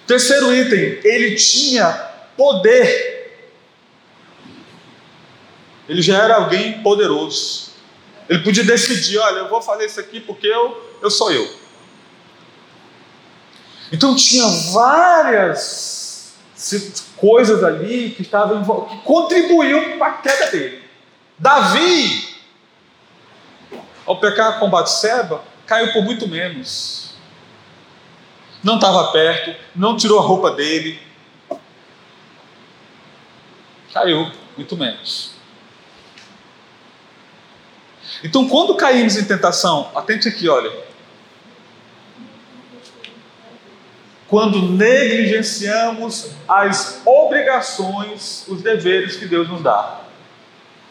[0.06, 1.88] Terceiro item, ele tinha
[2.36, 3.48] poder.
[5.88, 7.71] Ele já era alguém poderoso.
[8.28, 11.62] Ele podia decidir: olha, eu vou fazer isso aqui porque eu, eu sou eu.
[13.92, 16.34] Então tinha várias
[17.16, 20.82] coisas ali que estavam que contribuíam para a queda dele.
[21.38, 22.36] Davi,
[24.06, 27.14] ao pecar com Batseba, caiu por muito menos.
[28.62, 31.00] Não estava perto, não tirou a roupa dele.
[33.92, 35.31] Caiu muito menos.
[38.24, 40.72] Então, quando caímos em tentação, atente aqui, olha.
[44.28, 50.02] Quando negligenciamos as obrigações, os deveres que Deus nos dá.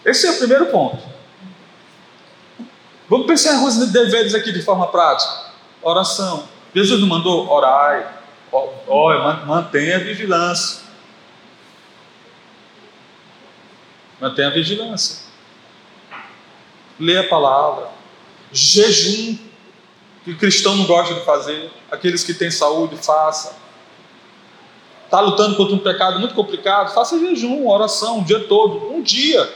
[0.06, 1.02] Esse é o primeiro ponto.
[3.10, 5.52] Vamos pensar em alguns deveres aqui de forma prática.
[5.82, 6.48] Oração.
[6.74, 8.22] Jesus nos mandou orar,
[9.46, 10.82] mantenha a vigilância.
[14.20, 15.20] Mantenha a vigilância
[17.01, 17.89] lê a palavra,
[18.53, 19.35] jejum,
[20.23, 23.55] que o cristão não gosta de fazer, aqueles que têm saúde, faça.
[25.05, 29.51] Está lutando contra um pecado muito complicado, faça jejum, oração, o dia todo, um dia.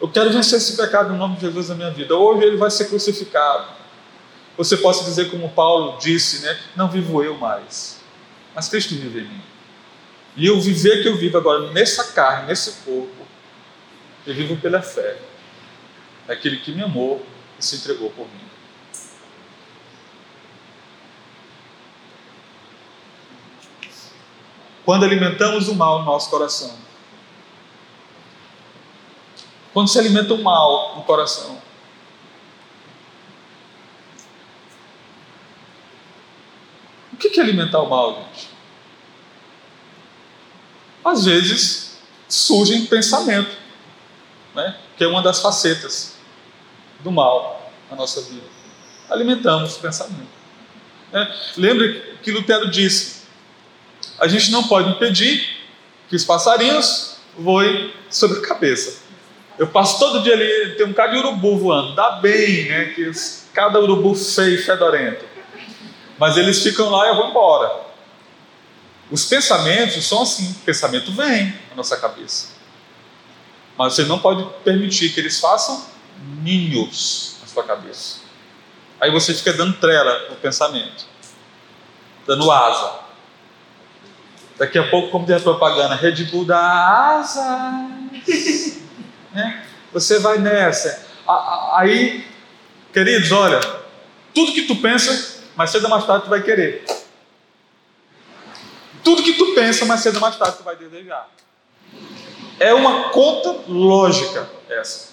[0.00, 2.16] Eu quero vencer esse pecado no nome de Jesus na minha vida.
[2.16, 3.68] Hoje ele vai ser crucificado.
[4.56, 6.58] Você pode dizer como Paulo disse, né?
[6.74, 8.00] Não vivo eu mais,
[8.54, 9.42] mas Cristo vive em mim.
[10.36, 13.26] E eu viver que eu vivo agora nessa carne, nesse corpo,
[14.26, 15.29] eu vivo pela fé
[16.30, 17.26] daquele que me amou
[17.58, 18.48] e se entregou por mim.
[24.84, 26.78] Quando alimentamos o mal no nosso coração,
[29.72, 31.60] quando se alimenta o mal no coração,
[37.12, 38.50] o que é alimentar o mal, gente?
[41.04, 43.56] Às vezes surgem pensamento,
[44.54, 44.78] né?
[44.96, 46.19] que é uma das facetas
[47.02, 48.46] do mal na nossa vida.
[49.08, 50.28] Alimentamos o pensamento.
[51.12, 51.34] Né?
[51.56, 53.22] Lembre que Lutero disse:
[54.18, 55.58] a gente não pode impedir
[56.08, 59.02] que os passarinhos voem sobre a cabeça.
[59.58, 62.84] Eu passo todo dia ali, tem um cara de urubu voando, dá bem, né?
[62.94, 63.10] Que
[63.52, 65.24] cada urubu feio fedorento.
[66.18, 67.70] Mas eles ficam lá e eu vou embora.
[69.10, 72.48] Os pensamentos são assim: o pensamento vem na nossa cabeça.
[73.76, 75.86] Mas você não pode permitir que eles façam
[76.42, 78.20] ninhos na sua cabeça.
[79.00, 81.06] Aí você fica dando trela no pensamento,
[82.26, 83.00] dando asa.
[84.58, 87.42] Daqui a pouco, como tem a propaganda, Red Bull dá asas.
[89.32, 89.64] né?
[89.92, 91.06] Você vai nessa.
[91.74, 92.26] Aí,
[92.92, 93.60] queridos, olha,
[94.34, 96.84] tudo que tu pensa, mais cedo ou mais tarde tu vai querer.
[99.02, 101.26] Tudo que tu pensa, mais cedo ou mais tarde tu vai desejar.
[102.58, 105.10] É uma conta lógica essa.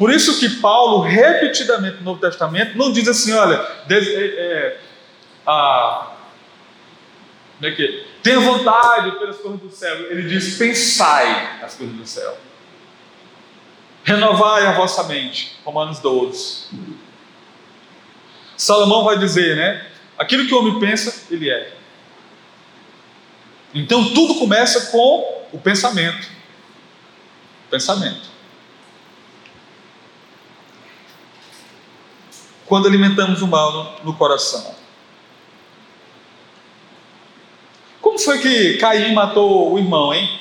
[0.00, 4.80] Por isso que Paulo, repetidamente no Novo Testamento, não diz assim, olha, é, é,
[5.46, 6.12] a,
[7.60, 9.94] é que, tenha vontade pelas coisas do céu.
[10.10, 12.38] Ele diz, pensai nas coisas do céu.
[14.02, 15.58] Renovai a vossa mente.
[15.66, 16.68] Romanos 12.
[18.56, 19.86] Salomão vai dizer, né?
[20.16, 21.74] Aquilo que o homem pensa, ele é.
[23.74, 26.26] Então tudo começa com o pensamento.
[27.70, 28.39] Pensamento.
[32.70, 34.76] Quando alimentamos o mal no, no coração.
[38.00, 40.38] Como foi que Caim matou o irmão, hein?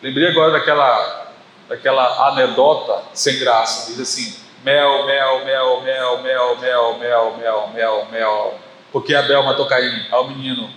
[0.00, 1.32] Lembrei agora daquela,
[1.68, 3.90] daquela anedota sem graça.
[3.90, 8.60] Diz assim: mel, mel, mel, mel, mel, mel, mel, mel, mel, mel.
[8.92, 10.06] Porque Abel matou Caim?
[10.12, 10.70] Ao menino.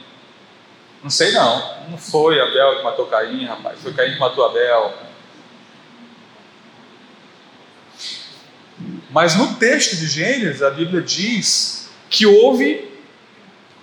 [1.04, 1.90] Não sei não.
[1.92, 3.84] Não foi Abel que matou Caim, rapaz.
[3.84, 5.09] Foi Caim que matou Abel.
[9.10, 12.88] Mas no texto de Gênesis, a Bíblia diz que houve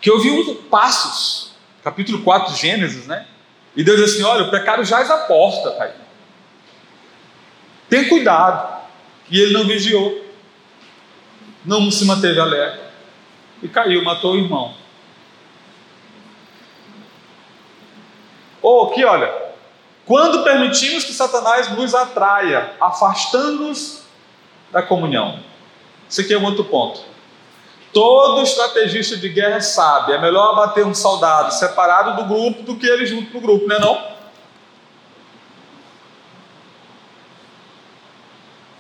[0.01, 3.27] que houve um passos, capítulo 4 de Gênesis, né?
[3.75, 5.93] E Deus diz assim: olha, o pecado jaz à porta, Caim.
[7.89, 8.77] Tem cuidado.
[9.29, 10.25] E ele não vigiou,
[11.65, 12.87] não se manteve alerta
[13.61, 14.75] e caiu, matou o irmão.
[18.63, 19.33] Ou aqui, olha,
[20.05, 24.06] quando permitimos que Satanás nos atraia, afastando-nos
[24.71, 25.41] da comunhão.
[26.09, 27.01] Isso aqui é um outro ponto.
[27.93, 32.87] Todo estrategista de guerra sabe, é melhor abater um soldado separado do grupo do que
[32.87, 34.17] ele junto no grupo, não é não?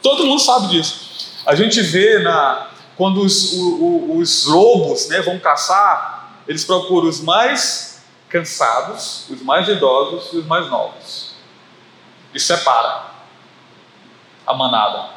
[0.03, 1.43] Todo mundo sabe disso.
[1.47, 7.21] A gente vê na, quando os, o, os lobos né, vão caçar, eles procuram os
[7.21, 11.35] mais cansados, os mais idosos e os mais novos.
[12.35, 13.07] E separa
[14.47, 15.16] a manada.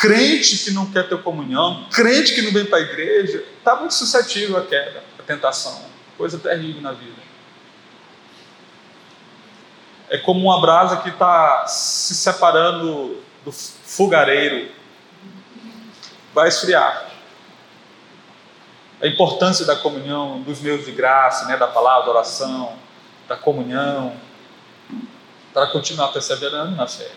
[0.00, 3.92] Crente que não quer ter comunhão, crente que não vem para a igreja, está muito
[3.92, 5.84] suscetível à queda, à tentação.
[6.16, 7.20] Coisa terrível na vida.
[10.08, 14.70] É como uma brasa que está se separando do fogareiro,
[16.32, 17.10] vai esfriar.
[19.02, 22.74] A importância da comunhão, dos meios de graça, né, da palavra, da oração,
[23.28, 24.16] da comunhão,
[25.52, 27.10] para continuar perseverando na fé.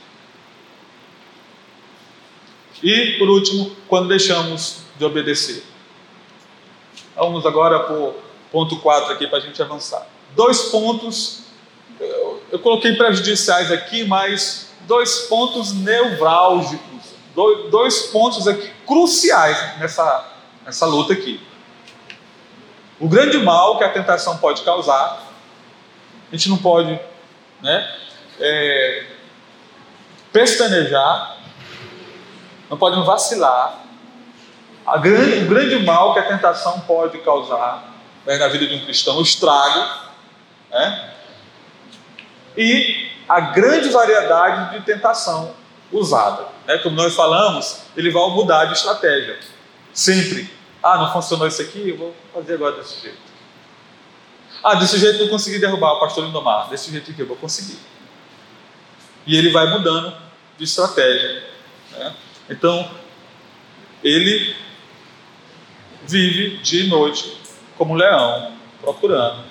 [2.83, 5.63] E, por último, quando deixamos de obedecer.
[7.15, 8.15] Vamos agora para o
[8.51, 10.05] ponto 4 aqui para a gente avançar.
[10.35, 11.43] Dois pontos,
[11.99, 20.33] eu, eu coloquei prejudiciais aqui, mas dois pontos nevrálgicos, dois, dois pontos aqui cruciais nessa,
[20.65, 21.39] nessa luta aqui.
[22.99, 25.31] O grande mal que a tentação pode causar,
[26.31, 26.99] a gente não pode
[27.61, 27.97] né,
[28.39, 29.05] é,
[30.31, 31.32] pestanejar,
[32.73, 33.81] não pode vacilar.
[34.99, 37.93] Grande, o grande mal que a tentação pode causar
[38.25, 40.09] né, na vida de um cristão, o estrago,
[40.71, 41.13] né,
[42.57, 45.53] e a grande variedade de tentação
[45.91, 46.47] usada.
[46.65, 46.79] Né?
[46.79, 49.39] Como nós falamos, ele vai mudar de estratégia.
[49.93, 50.51] Sempre.
[50.81, 53.21] Ah, não funcionou isso aqui, eu vou fazer agora desse jeito.
[54.63, 56.69] Ah, desse jeito eu consegui derrubar o pastor Lindomar.
[56.69, 57.77] Desse jeito aqui eu vou conseguir.
[59.25, 60.13] E ele vai mudando
[60.57, 61.43] de estratégia.
[61.91, 62.13] Né?
[62.53, 62.87] Então,
[64.03, 64.55] ele
[66.07, 67.35] vive dia e noite
[67.75, 69.43] como um leão, procurando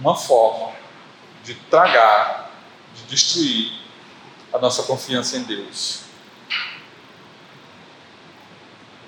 [0.00, 0.72] uma forma
[1.44, 2.50] de tragar
[2.96, 3.72] de destruir
[4.52, 6.00] a nossa confiança em Deus.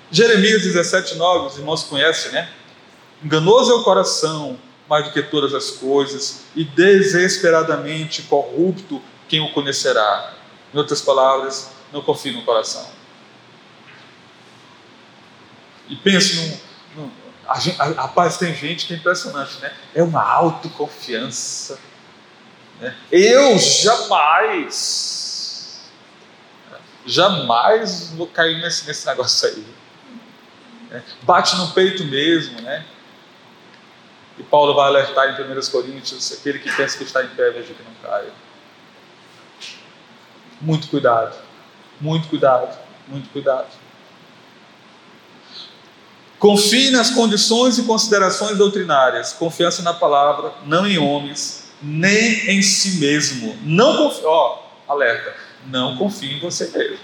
[0.09, 2.49] Jeremias 17, 9, os irmãos conhecem, né?
[3.21, 9.51] Enganoso é o coração mais do que todas as coisas, e desesperadamente corrupto quem o
[9.51, 10.33] conhecerá.
[10.73, 12.89] Em outras palavras, não confie no coração.
[15.87, 17.03] E pense num.
[17.03, 17.11] num
[17.47, 19.71] a, a, rapaz, tem gente que é impressionante, né?
[19.93, 21.79] É uma autoconfiança
[22.79, 22.95] né?
[23.11, 24.71] Eu jamais,
[27.05, 29.65] jamais vou cair nesse, nesse negócio aí.
[30.89, 31.03] Né?
[31.23, 32.85] Bate no peito mesmo, né?
[34.37, 37.73] E Paulo vai alertar em 1 Coríntios: aquele que pensa que está em pé, veja
[37.73, 38.33] que não caia.
[40.59, 41.37] Muito cuidado,
[41.99, 42.77] muito cuidado,
[43.07, 43.67] muito cuidado.
[46.37, 52.99] Confie nas condições e considerações doutrinárias, confiança na palavra, não em homens, nem em si
[52.99, 53.57] mesmo.
[53.63, 55.35] Não confie, ó, alerta,
[55.67, 56.99] não confie em você mesmo.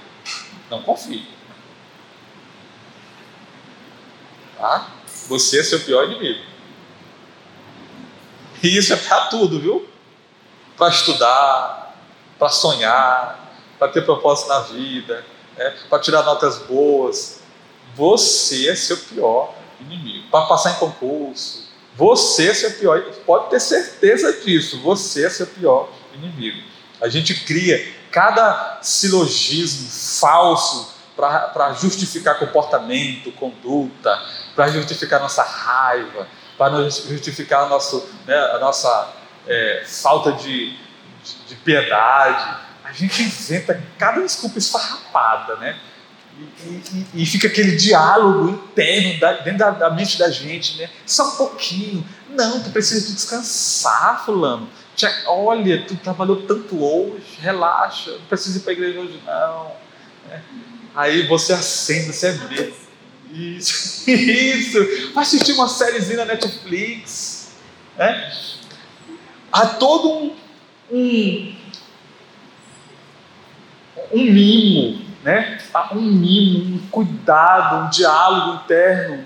[0.70, 1.28] Não confie.
[4.58, 4.92] Tá?
[5.28, 6.44] Você é seu pior inimigo.
[8.62, 9.88] E isso é para tudo, viu?
[10.78, 11.96] Para estudar,
[12.38, 13.41] para sonhar,
[13.82, 15.26] para ter propósito na vida,
[15.58, 15.74] né?
[15.90, 17.42] para tirar notas boas.
[17.96, 20.28] Você é seu pior inimigo.
[20.30, 25.48] Para passar em concurso, você é seu pior, pode ter certeza disso, você é seu
[25.48, 26.62] pior inimigo.
[27.02, 34.22] A gente cria cada silogismo falso para justificar comportamento, conduta,
[34.56, 39.12] para justificar nossa raiva, para justificar nosso, né, a nossa
[39.48, 40.70] é, falta de,
[41.24, 42.70] de, de piedade.
[42.92, 45.80] A gente inventa cada desculpa esfarrapada, né?
[46.66, 50.90] E, e, fica aquele diálogo interno da, dentro da, da, mente da gente, né?
[51.06, 52.06] Só um pouquinho.
[52.30, 54.68] Não, tu precisa de descansar, fulano.
[55.26, 59.72] Olha, tu trabalhou tanto hoje, relaxa, não precisa ir para a igreja hoje, não.
[60.30, 60.42] É.
[60.94, 62.74] Aí você acende, você vê.
[63.32, 65.14] Isso, isso.
[65.14, 67.52] Vai assistir uma sériezinha na Netflix.
[67.98, 68.34] Né?
[69.50, 70.36] Há todo um,
[70.92, 71.56] um,
[74.12, 75.60] um mimo né?
[75.74, 79.24] Há um mimo, um cuidado, um diálogo interno.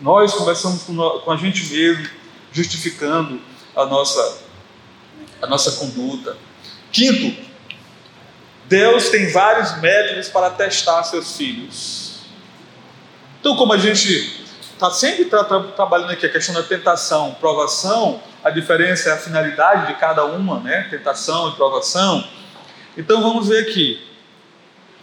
[0.00, 2.08] Nós conversamos com a gente mesmo,
[2.52, 3.40] justificando
[3.76, 4.42] a nossa,
[5.40, 6.36] a nossa conduta.
[6.90, 7.42] Quinto,
[8.66, 12.20] Deus tem vários métodos para testar seus filhos.
[13.40, 18.22] Então, como a gente está sempre tra tra trabalhando aqui a questão da tentação, provação,
[18.42, 20.86] a diferença é a finalidade de cada uma, né?
[20.90, 22.26] Tentação e provação.
[22.96, 24.00] Então vamos ver aqui.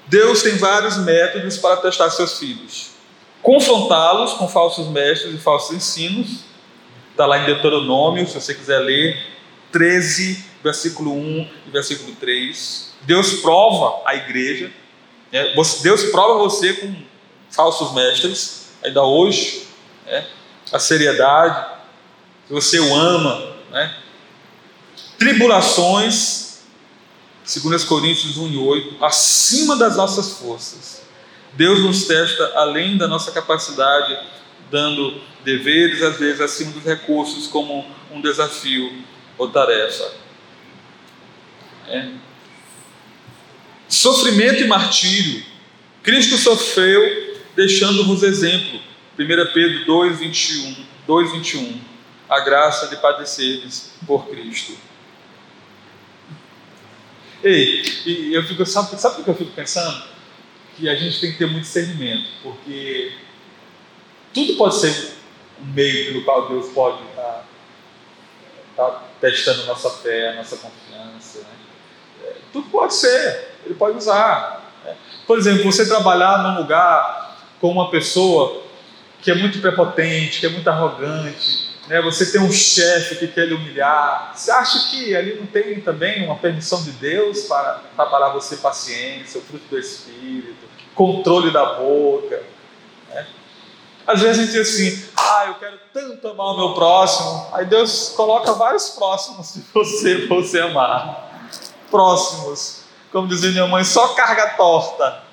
[0.07, 2.91] Deus tem vários métodos para testar seus filhos.
[3.41, 6.45] Confrontá-los com falsos mestres e falsos ensinos.
[7.11, 9.17] Está lá em Deuteronômio, se você quiser ler,
[9.71, 12.93] 13, versículo 1 e versículo 3.
[13.01, 14.71] Deus prova a igreja.
[15.31, 15.53] Né?
[15.81, 16.93] Deus prova você com
[17.49, 19.67] falsos mestres, ainda hoje.
[20.05, 20.25] Né?
[20.71, 21.67] A seriedade,
[22.47, 23.55] se você o ama.
[23.71, 23.95] Né?
[25.17, 26.50] Tribulações,
[27.43, 31.01] 2 Coríntios 1 e 8, acima das nossas forças.
[31.53, 34.17] Deus nos testa além da nossa capacidade,
[34.69, 39.03] dando deveres, às vezes, acima dos recursos, como um desafio
[39.37, 40.11] ou tarefa.
[41.87, 42.09] É.
[43.89, 45.43] Sofrimento e martírio.
[46.01, 48.79] Cristo sofreu, deixando-vos exemplo.
[49.19, 50.85] 1 Pedro 2, 21.
[51.05, 51.81] 2, 21.
[52.29, 54.73] A graça de padecerdes por Cristo.
[57.43, 60.03] Ei, e eu fico, sabe, sabe o que eu fico pensando?
[60.75, 63.13] Que a gente tem que ter muito discernimento, porque
[64.33, 65.13] tudo pode ser
[65.59, 67.45] um meio pelo qual Deus pode estar,
[68.69, 71.39] estar testando nossa fé, nossa confiança.
[71.39, 72.25] Né?
[72.25, 74.71] É, tudo pode ser, Ele pode usar.
[74.85, 74.95] Né?
[75.25, 78.63] Por exemplo, você trabalhar num lugar com uma pessoa
[79.21, 82.01] que é muito prepotente, que é muito arrogante, né?
[82.01, 84.31] você tem um chefe que quer lhe humilhar.
[84.33, 89.41] Você acha que ali não tem também uma permissão de Deus para preparar você paciência,
[89.41, 90.55] o fruto do Espírito,
[90.95, 92.41] controle da boca?
[93.09, 93.27] Né?
[94.07, 97.49] Às vezes a gente diz assim: ah, eu quero tanto amar o meu próximo.
[97.51, 101.49] Aí Deus coloca vários próximos de você para você amar.
[101.89, 102.85] Próximos.
[103.11, 105.23] Como dizia minha mãe, só carga torta.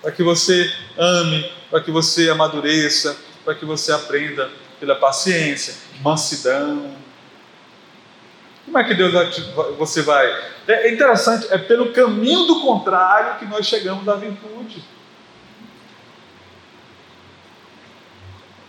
[0.00, 0.68] Para que você
[0.98, 4.50] ame, para que você amadureça, para que você aprenda
[4.82, 6.92] pela paciência, mansidão.
[8.64, 9.12] Como é que Deus
[9.78, 10.26] você vai?
[10.66, 14.82] É interessante, é pelo caminho do contrário que nós chegamos à virtude.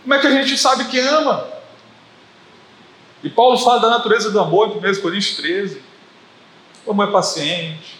[0.03, 1.47] Como é que a gente sabe que ama?
[3.23, 5.81] E Paulo fala da natureza do amor em 1 Coríntios 13.
[6.85, 7.99] O amor é paciente,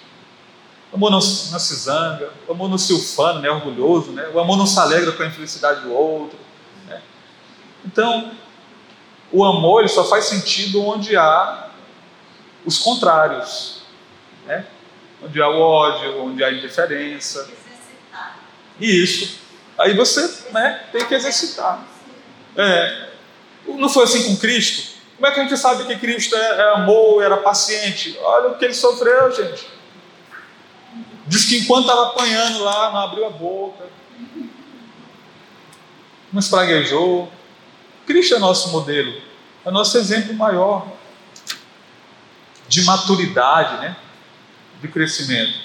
[0.92, 4.30] o amor não, não se zanga, o amor não se ufana, não é orgulhoso, né?
[4.32, 6.43] o amor não se alegra com a infelicidade do outro.
[7.86, 8.32] Então,
[9.32, 11.70] o amor ele só faz sentido onde há
[12.66, 13.84] os contrários,
[14.46, 14.66] né?
[15.24, 17.50] onde há o ódio, onde há a indiferença.
[18.80, 19.40] E isso.
[19.78, 21.84] Aí você né, tem que exercitar.
[22.56, 23.10] É,
[23.68, 24.94] não foi assim com Cristo?
[25.16, 28.18] Como é que a gente sabe que Cristo é, é amor, era paciente?
[28.22, 29.68] Olha o que ele sofreu, gente.
[31.26, 33.86] Diz que enquanto estava apanhando lá, não abriu a boca,
[36.32, 37.32] não espraguejou,
[38.06, 39.14] Cristo é nosso modelo,
[39.66, 40.88] é nosso exemplo maior
[42.68, 43.96] de maturidade, né?
[44.82, 45.58] de crescimento.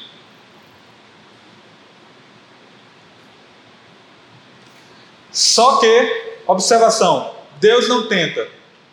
[5.30, 8.49] Só que, observação, Deus não tenta.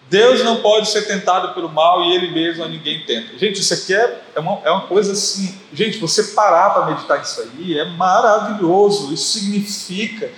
[0.09, 3.37] Deus não pode ser tentado pelo mal e Ele mesmo a ninguém tenta.
[3.37, 5.59] Gente, isso aqui é, é, uma, é uma coisa assim.
[5.73, 9.13] Gente, você parar para meditar isso aí é maravilhoso.
[9.13, 10.31] Isso significa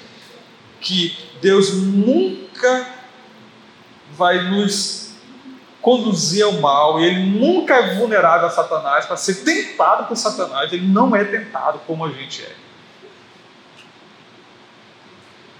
[0.79, 2.96] que Deus nunca
[4.17, 5.11] vai nos
[5.81, 10.73] conduzir ao mal, e ele nunca é vulnerável a Satanás para ser tentado por Satanás,
[10.73, 12.55] ele não é tentado como a gente é.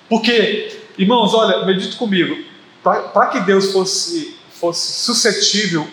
[0.10, 2.44] Porque, irmãos, olha, medite comigo,
[2.84, 5.88] para que Deus fosse, fosse suscetível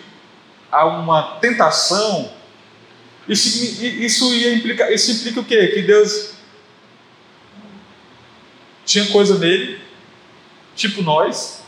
[0.71, 2.31] a uma tentação,
[3.27, 5.67] isso, isso ia implicar, isso implica o quê?
[5.67, 6.33] Que Deus
[8.85, 9.79] tinha coisa nele,
[10.75, 11.64] tipo nós,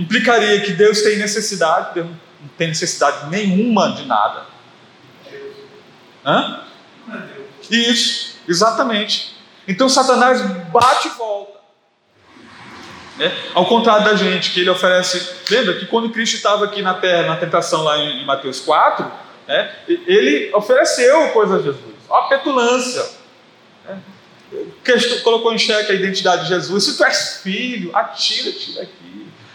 [0.00, 4.46] implicaria que Deus tem necessidade, Deus não tem necessidade nenhuma de nada.
[6.24, 6.64] Hã?
[7.70, 9.36] Isso, exatamente.
[9.68, 11.60] Então Satanás bate e volta.
[13.18, 13.30] Né?
[13.54, 15.34] Ao contrário da gente, que ele oferece.
[15.50, 19.10] Lembra que quando Cristo estava aqui na terra, na tentação lá em, Mateus 4,
[19.46, 19.74] né?
[19.86, 21.94] ele ofereceu coisa a Jesus.
[22.10, 23.06] a petulância.
[23.86, 24.00] Né?
[25.22, 26.84] Colocou em xeque a identidade de Jesus.
[26.84, 29.09] Se tu és filho, atira-te daqui.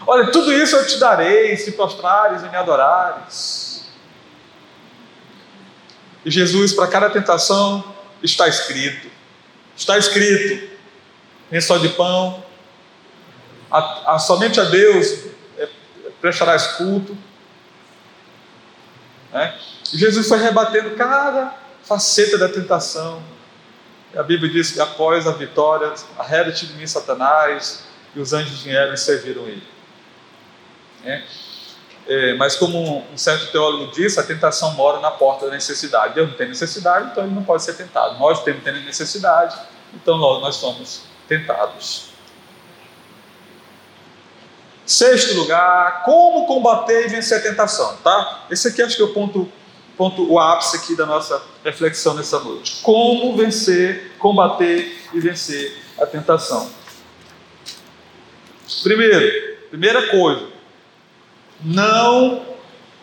[0.08, 3.86] Olha, tudo isso eu te darei se prostrares e me adorares.
[6.24, 7.84] E Jesus, para cada tentação,
[8.22, 9.10] está escrito:
[9.76, 10.70] está escrito,
[11.50, 12.44] nem só de pão,
[13.72, 15.26] a, a, somente a Deus
[15.58, 15.68] é,
[16.22, 17.18] prestarás culto.
[19.32, 19.58] Né?
[19.94, 21.54] E Jesus foi rebatendo cada
[21.84, 23.22] faceta da tentação.
[24.16, 27.84] A Bíblia diz que após a vitória, arreda-te de mim, Satanás,
[28.16, 29.75] e os anjos vieram e serviram ele.
[31.06, 31.22] É.
[32.08, 36.14] É, mas como um certo teólogo disse, a tentação mora na porta da necessidade.
[36.14, 38.20] Deus não tem necessidade, então ele não pode ser tentado.
[38.20, 39.58] Nós temos necessidade,
[39.94, 42.10] então nós, nós somos tentados.
[44.86, 48.46] Sexto lugar, como combater e vencer a tentação, tá?
[48.52, 49.52] Esse aqui acho que é o ponto,
[49.98, 52.82] ponto o ápice aqui da nossa reflexão nessa noite.
[52.84, 56.70] Como vencer, combater e vencer a tentação.
[58.84, 60.55] Primeiro, primeira coisa,
[61.64, 62.46] não,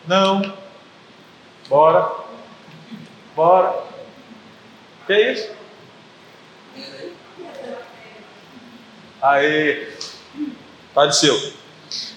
[0.07, 0.53] não,
[1.67, 2.11] bora,
[3.35, 3.83] bora.
[5.07, 5.51] Que é isso?
[9.21, 9.87] Aí,
[10.91, 11.53] apareceu.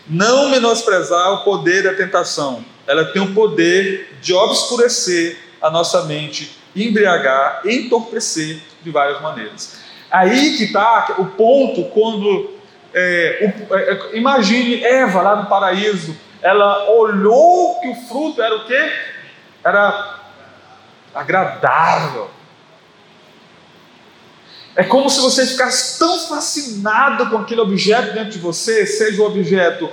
[0.09, 2.64] Não menosprezar o poder da tentação.
[2.87, 9.80] Ela tem o poder de obscurecer a nossa mente, embriagar, entorpecer de várias maneiras.
[10.11, 12.57] Aí que está o ponto quando
[12.95, 18.57] é, o, é, é, imagine Eva lá no paraíso, ela olhou que o fruto era
[18.57, 18.93] o quê?
[19.64, 20.20] Era
[21.14, 22.30] agradável.
[24.74, 29.26] É como se você ficasse tão fascinado com aquele objeto dentro de você, seja o
[29.26, 29.91] objeto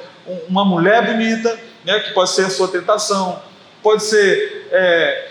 [0.47, 3.41] uma mulher bonita, né, que pode ser a sua tentação,
[3.81, 5.29] pode ser é...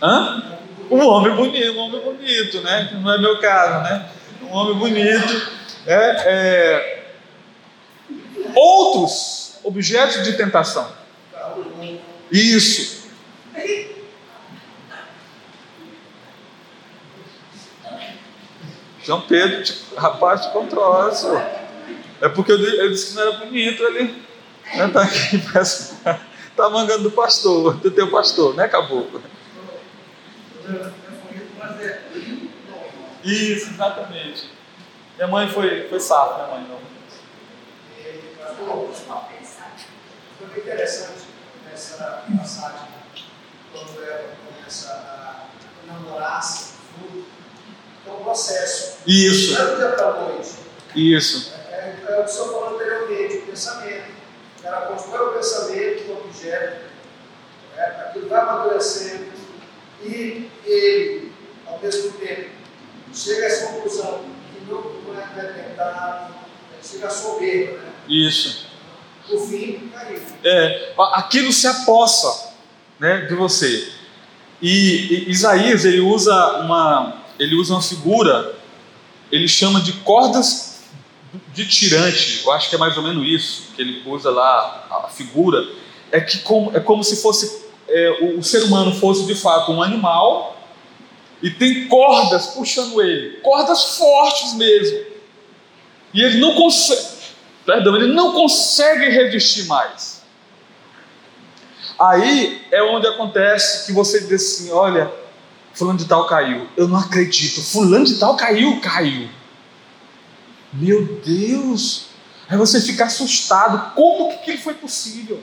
[0.00, 0.58] Hã?
[0.90, 2.90] um homem bonito, um homem bonito, né?
[2.92, 4.08] Não é meu caso, né?
[4.42, 5.50] Um homem bonito,
[5.86, 6.97] é, é...
[8.58, 10.90] outros objetos de tentação.
[12.30, 12.98] Isso.
[19.02, 21.42] João Pedro, tipo, rapaz, te controla, senhor.
[22.20, 24.22] É porque eu, disse que não era bonito, ele
[24.74, 25.94] né, tá aqui, parece,
[26.54, 29.22] tá mangando do pastor, do teu pastor, né, caboclo?
[33.24, 34.50] Isso, exatamente.
[35.16, 36.78] Minha mãe foi, foi safa, minha mãe não.
[40.38, 41.26] Foi bem interessante
[41.64, 42.88] nessa passagem,
[43.72, 45.46] quando ela começa a
[45.86, 46.74] namorar-se,
[48.06, 48.98] é um processo.
[49.06, 49.54] Isso.
[49.54, 50.50] Não é do dia para a noite.
[50.94, 51.54] Isso.
[51.70, 54.18] É, é, é o que o senhor falou anteriormente, o pensamento.
[54.64, 56.86] Ela constrói o pensamento, o objeto,
[57.76, 59.28] é, aquilo vai amadurecendo
[60.02, 61.32] e ele,
[61.66, 62.50] ao mesmo tempo,
[63.12, 66.34] chega a essa conclusão que não, não é tentado,
[66.82, 67.78] chega a soberba.
[67.78, 67.92] Né?
[68.08, 68.67] Isso.
[70.44, 72.52] É, aquilo se apossa
[72.98, 73.88] né, de você.
[74.60, 78.56] E, e Isaías ele usa uma ele usa uma figura,
[79.30, 80.80] ele chama de cordas
[81.52, 82.42] de tirante.
[82.44, 85.64] Eu acho que é mais ou menos isso que ele usa lá a figura.
[86.10, 89.72] É que como, é como se fosse é, o, o ser humano fosse de fato
[89.72, 90.56] um animal
[91.42, 94.98] e tem cordas puxando ele, cordas fortes mesmo.
[96.12, 97.17] E ele não consegue,
[97.68, 100.22] perdão, ele não consegue resistir mais.
[101.98, 105.12] Aí é onde acontece que você diz assim: olha,
[105.74, 106.66] Fulano de Tal caiu.
[106.78, 107.60] Eu não acredito.
[107.60, 109.28] Fulano de Tal caiu, caiu.
[110.72, 112.06] Meu Deus!
[112.48, 113.94] Aí você fica assustado.
[113.94, 115.42] Como que foi possível?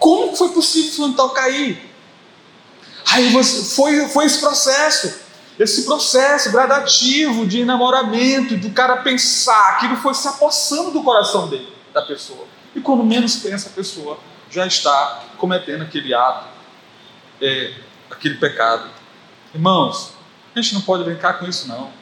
[0.00, 1.88] Como que foi possível Fulano de Tal cair?
[3.12, 5.21] Aí você, foi, foi esse processo.
[5.62, 11.46] Esse processo gradativo de enamoramento, de o cara pensar, aquilo foi se apossando do coração
[11.46, 12.48] dele, da pessoa.
[12.74, 14.18] E quando menos pensa, a pessoa
[14.50, 16.48] já está cometendo aquele ato,
[17.40, 17.74] é,
[18.10, 18.90] aquele pecado.
[19.54, 20.14] Irmãos,
[20.52, 21.92] a gente não pode brincar com isso, não.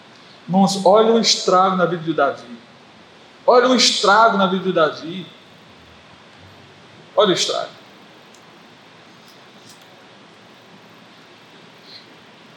[0.48, 2.58] Irmãos, olha o estrago na vida de Davi.
[3.46, 5.26] Olha o estrago na vida de Davi.
[7.14, 7.68] Olha o estrago.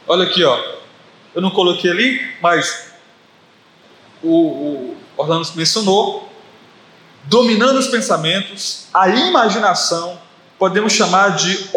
[0.06, 0.73] Olha aqui, ó.
[1.34, 2.92] Eu não coloquei ali, mas
[4.22, 6.28] o, o Orlando mencionou.
[7.24, 10.18] Dominando os pensamentos, a imaginação,
[10.58, 11.70] podemos chamar de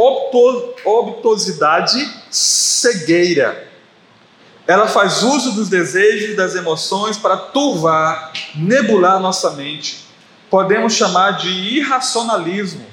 [0.86, 1.98] obtusidade
[2.30, 3.68] cegueira.
[4.68, 10.06] Ela faz uso dos desejos e das emoções para turvar, nebular nossa mente.
[10.50, 12.86] Podemos chamar de irracionalismo.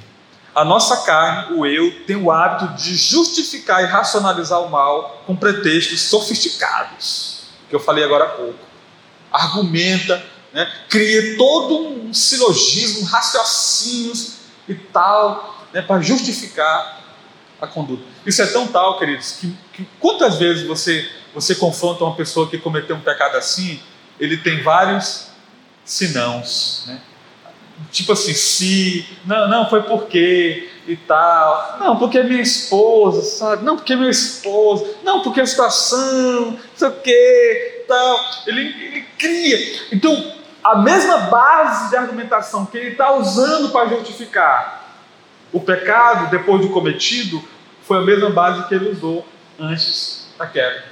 [0.54, 5.34] A nossa carne, o eu, tem o hábito de justificar e racionalizar o mal com
[5.34, 8.58] pretextos sofisticados, que eu falei agora há pouco.
[9.32, 10.70] Argumenta, né?
[10.88, 14.34] cria todo um silogismo, raciocínios
[14.68, 15.82] e tal, né?
[15.82, 17.02] para justificar
[17.60, 18.04] a conduta.
[18.24, 22.58] Isso é tão tal, queridos, que, que quantas vezes você, você confronta uma pessoa que
[22.58, 23.82] cometeu um pecado assim,
[24.20, 25.26] ele tem vários
[25.84, 26.84] sinãos.
[26.86, 27.00] Né?
[27.90, 33.76] Tipo assim, se, não, não, foi porque e tal, não, porque minha esposa, sabe, não,
[33.76, 39.86] porque meu esposo, não, porque a situação, não sei o que, tal, ele, ele cria,
[39.92, 44.84] então, a mesma base de argumentação que ele está usando para justificar
[45.52, 47.42] o pecado depois de cometido,
[47.82, 49.26] foi a mesma base que ele usou
[49.58, 50.84] antes da queda.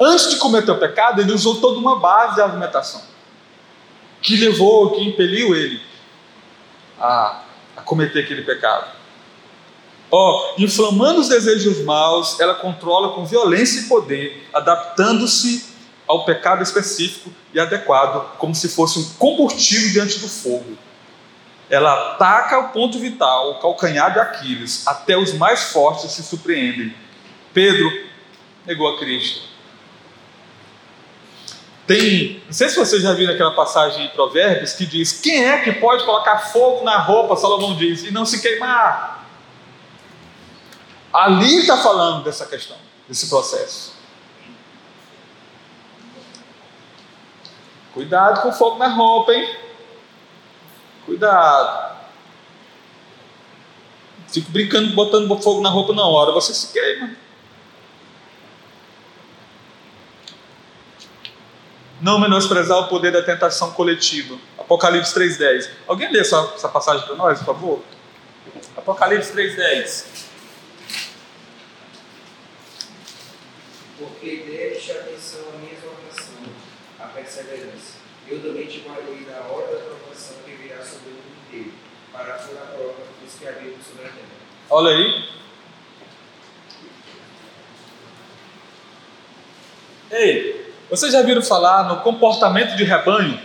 [0.00, 3.07] Antes de cometer o pecado, ele usou toda uma base de argumentação
[4.20, 5.80] que levou, que impeliu ele
[6.98, 7.42] a,
[7.76, 8.98] a cometer aquele pecado.
[10.10, 15.66] Ó, oh, inflamando os desejos maus, ela controla com violência e poder, adaptando-se
[16.06, 20.78] ao pecado específico e adequado, como se fosse um combustível diante do fogo.
[21.68, 26.94] Ela ataca o ponto vital, o calcanhar de Aquiles, até os mais fortes se surpreendem.
[27.52, 27.90] Pedro
[28.64, 29.47] negou a Cristo.
[31.88, 35.62] Tem, não sei se você já viu aquela passagem em Provérbios que diz: Quem é
[35.62, 39.26] que pode colocar fogo na roupa, Salomão diz, e não se queimar?
[41.10, 42.76] Ali está falando dessa questão,
[43.08, 43.94] desse processo.
[47.94, 49.56] Cuidado com o fogo na roupa, hein?
[51.06, 51.96] Cuidado.
[54.30, 56.10] Fico brincando, botando fogo na roupa, não.
[56.10, 57.16] Hora você se queima.
[62.08, 64.38] Não menosprezar o poder da tentação coletiva.
[64.56, 65.68] Apocalipse 3,10.
[65.86, 67.82] Alguém lê essa, essa passagem para nós, por favor?
[68.74, 70.06] Apocalipse 3,10.
[73.98, 76.50] Porque deste atenção à minha exortação,
[76.98, 77.98] a perseverança.
[78.26, 81.72] Eu também te guardei da hora da provação que virá sobre o mundo inteiro,
[82.10, 84.28] para a furar a prova dos que habitam sobre a terra.
[84.70, 85.28] Olha aí.
[90.10, 93.38] Ei, vocês já viram falar no comportamento de rebanho?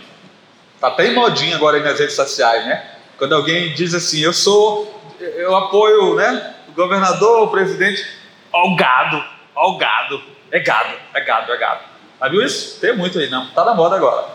[0.74, 2.84] Está até em modinha agora nas redes sociais, né?
[3.18, 6.54] Quando alguém diz assim, eu sou, eu apoio, né?
[6.68, 8.04] O governador, o presidente,
[8.52, 9.24] ó o gado,
[9.54, 11.80] ó o gado, é gado, é gado, é gado.
[12.20, 12.80] Já viu isso?
[12.80, 13.48] Tem muito aí, não?
[13.48, 14.26] Tá na moda agora.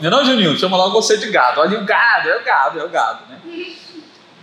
[0.00, 1.60] Não, não, Juninho, chama logo você de gado.
[1.60, 3.40] Olha o gado, é o gado, é o gado, né?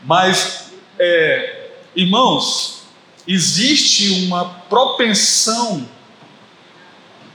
[0.03, 2.83] Mas, é, irmãos,
[3.27, 5.87] existe uma propensão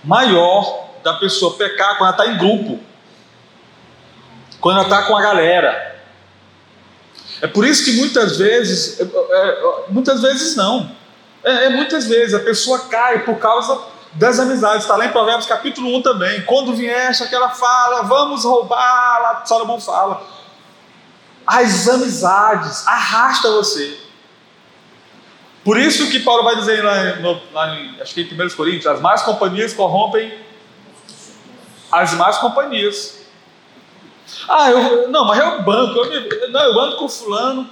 [0.04, 2.80] maior da pessoa pecar quando ela está em grupo,
[4.60, 5.94] quando ela está com a galera.
[7.40, 10.90] É por isso que muitas vezes, é, é, muitas vezes não,
[11.42, 13.78] é, é, muitas vezes a pessoa cai por causa
[14.14, 14.82] das amizades.
[14.82, 16.42] Está lá em Provérbios capítulo 1 também.
[16.42, 20.22] Quando viesse aquela fala, vamos roubar, lá Salomão fala.
[21.46, 24.03] As amizades arrasta você.
[25.64, 28.86] Por isso que Paulo vai dizer lá, no, lá em, acho que em 1 Coríntios,
[28.86, 30.44] as más companhias corrompem
[31.94, 33.20] as más companhias.
[34.48, 37.70] Ah, eu, não, mas eu banco, eu, me, não, eu ando com fulano.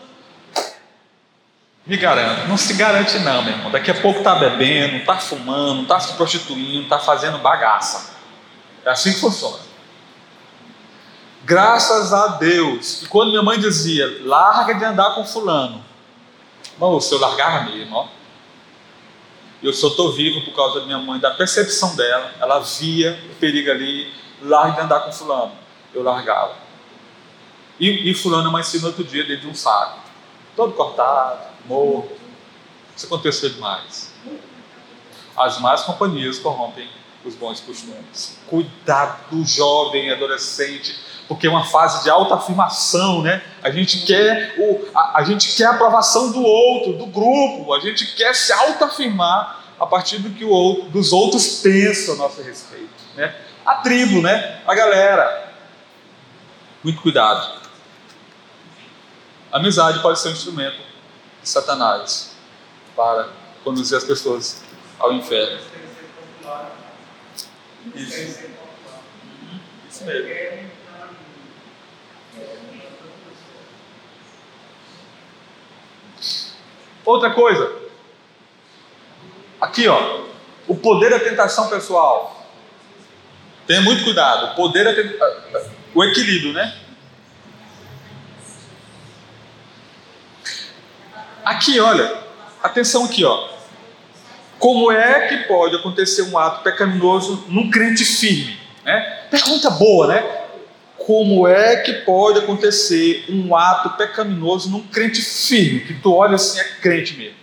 [1.85, 3.71] Me garanto, não se garante não, meu irmão.
[3.73, 8.15] Daqui a pouco tá bebendo, tá fumando, tá se prostituindo, tá fazendo bagaça.
[8.85, 9.59] É assim que funciona.
[11.45, 13.03] Graças a Deus.
[13.03, 15.85] E quando minha mãe dizia, larga de andar com fulano,
[16.83, 18.09] Moço, eu largava mesmo, ó.
[19.63, 22.35] Eu só estou vivo por causa da minha mãe, da percepção dela.
[22.41, 24.13] Ela via o perigo ali,
[24.43, 25.53] larga de andar com fulano.
[25.95, 26.57] Eu largava.
[27.79, 30.01] E, e fulano amanhecia no outro dia dentro de um saco.
[30.57, 32.17] Todo cortado, morto.
[32.97, 34.13] Isso aconteceu demais.
[35.37, 36.89] As más companhias corrompem
[37.25, 38.41] os bons costumes.
[38.49, 43.43] Cuidado do jovem, adolescente, porque é uma fase de autoafirmação, né?
[43.63, 47.81] A gente quer o, a, a, gente quer a aprovação do outro, do grupo, a
[47.81, 52.43] gente quer se autoafirmar a partir do que o outro, dos outros pensam a nosso
[52.43, 53.35] respeito, né?
[53.65, 54.61] A tribo, né?
[54.67, 55.53] A galera.
[56.83, 57.61] Muito cuidado.
[59.51, 60.79] A amizade pode ser um instrumento
[61.43, 62.35] de Satanás
[62.97, 63.29] para
[63.63, 64.63] conduzir as pessoas
[64.99, 65.61] ao inferno.
[67.95, 68.45] Isso.
[69.91, 70.72] Isso mesmo.
[77.05, 77.73] Outra coisa,
[79.61, 80.23] aqui ó,
[80.69, 82.47] o poder da tentação pessoal.
[83.67, 84.53] Tenha muito cuidado.
[84.53, 86.77] O poder da tentação, o equilíbrio, né?
[91.45, 92.19] Aqui, olha,
[92.63, 93.49] atenção aqui, ó.
[94.59, 98.57] Como é que pode acontecer um ato pecaminoso num crente firme?
[98.85, 99.01] Né?
[99.29, 100.42] Pergunta boa, né?
[101.07, 106.61] Como é que pode acontecer um ato pecaminoso num crente firme, que tu olha assim,
[106.61, 107.37] é crente mesmo.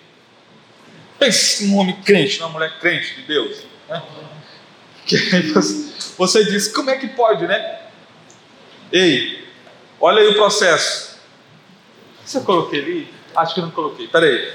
[1.17, 3.57] Pense num homem crente, numa mulher crente de Deus.
[3.87, 4.01] Né?
[5.05, 5.17] Que
[6.17, 7.81] você diz, como é que pode, né?
[8.91, 9.45] Ei,
[9.99, 11.19] olha aí o processo.
[12.23, 13.13] Se eu coloquei ali?
[13.35, 14.07] Acho que não coloquei.
[14.07, 14.53] Peraí.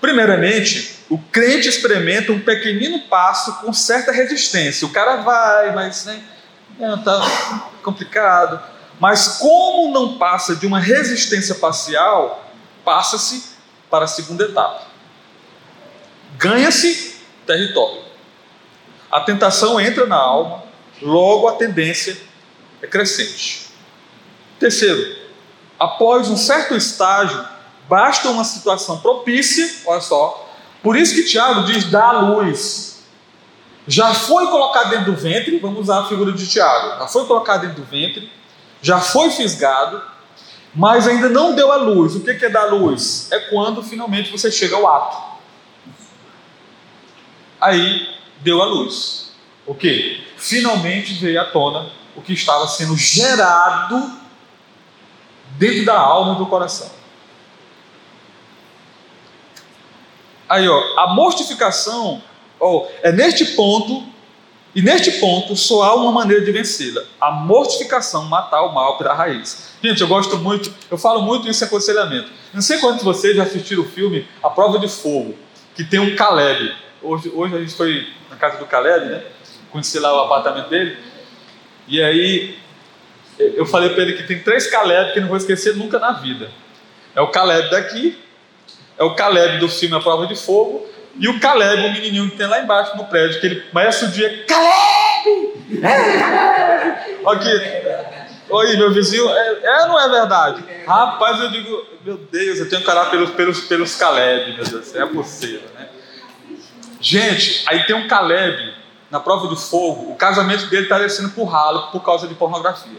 [0.00, 4.86] Primeiramente, o crente experimenta um pequenino passo com certa resistência.
[4.86, 6.22] O cara vai, mas né,
[7.02, 8.60] tá complicado.
[9.00, 12.48] Mas como não passa de uma resistência parcial,
[12.84, 13.54] passa-se
[13.90, 14.82] para a segunda etapa.
[16.36, 17.16] Ganha-se
[17.46, 18.02] território.
[19.10, 20.64] A tentação entra na alma,
[21.00, 22.16] logo a tendência
[22.82, 23.68] é crescente.
[24.58, 25.16] Terceiro,
[25.78, 27.44] após um certo estágio,
[27.88, 30.50] basta uma situação propícia, olha só,
[30.82, 32.93] por isso que Tiago diz: dá luz.
[33.86, 37.62] Já foi colocado dentro do ventre, vamos usar a figura de Tiago, já foi colocado
[37.62, 38.30] dentro do ventre,
[38.80, 40.02] já foi fisgado,
[40.74, 42.14] mas ainda não deu a luz.
[42.14, 43.30] O que é dar luz?
[43.30, 45.34] É quando finalmente você chega ao ato.
[47.60, 48.08] Aí
[48.40, 49.32] deu a luz.
[49.66, 50.26] O que?
[50.36, 54.12] Finalmente veio à tona o que estava sendo gerado
[55.56, 56.90] dentro da alma e do coração.
[60.48, 62.22] Aí, ó, a mortificação,
[62.64, 64.02] ó, é neste ponto,
[64.74, 69.14] e neste ponto só há uma maneira de vencê-la: a mortificação, matar o mal pela
[69.14, 69.74] raiz.
[69.82, 72.30] Gente, eu gosto muito, eu falo muito isso em aconselhamento.
[72.52, 75.36] Não sei quantos de vocês já assistiram o filme A Prova de Fogo,
[75.76, 76.74] que tem um Caleb.
[77.02, 79.22] Hoje, hoje a gente foi na casa do Caleb, né?
[79.70, 80.96] Conheci lá o apartamento dele.
[81.86, 82.58] E aí
[83.38, 86.50] eu falei para ele que tem três Caleb que não vou esquecer nunca na vida.
[87.14, 88.18] É o Caleb daqui,
[88.98, 92.36] é o Caleb do filme A Prova de Fogo e o Caleb, o menininho que
[92.36, 95.54] tem lá embaixo no prédio, que ele começa o dia, Caleb!
[97.26, 98.44] Aqui.
[98.50, 100.64] Oi, meu vizinho, é, é não é verdade?
[100.86, 104.94] Rapaz, eu digo, meu Deus, eu tenho que orar pelos, pelos, pelos Caleb, meu Deus,
[104.94, 105.88] é possível, né?
[107.00, 108.74] Gente, aí tem um Caleb
[109.10, 112.98] na prova de fogo, o casamento dele está descendo por ralo por causa de pornografia.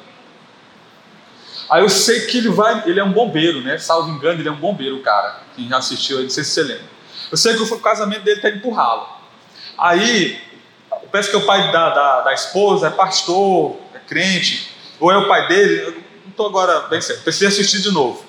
[1.69, 3.77] Aí eu sei que ele vai, ele é um bombeiro, né?
[3.77, 5.41] Salvo engano, ele é um bombeiro, cara.
[5.55, 6.94] Quem já assistiu, não sei se você lembra.
[7.31, 9.07] Eu sei que o casamento dele está ralo.
[9.77, 10.39] Aí,
[11.11, 15.27] parece que o pai da, da, da, esposa é pastor, é crente, ou é o
[15.27, 18.23] pai dele, eu não estou agora bem certo, preciso assistir de novo.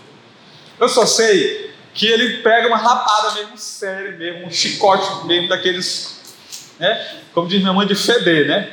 [0.79, 6.37] Eu só sei que ele pega uma lapada mesmo séria, mesmo, um chicote mesmo daqueles,
[6.79, 7.21] né?
[7.33, 8.73] Como diz minha mãe, de feder, né?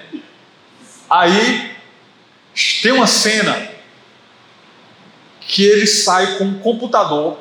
[1.10, 1.76] Aí
[2.82, 3.70] tem uma cena
[5.40, 7.38] que ele sai com um computador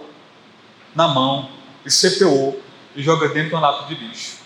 [0.95, 1.51] na mão
[1.85, 2.61] e CPU
[2.95, 4.43] e joga dentro de uma lata de lixo.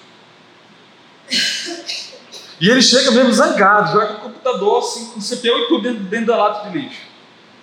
[2.60, 6.26] E ele chega mesmo zangado, joga o computador assim, com CPU e tudo dentro, dentro
[6.26, 7.00] da lata de lixo.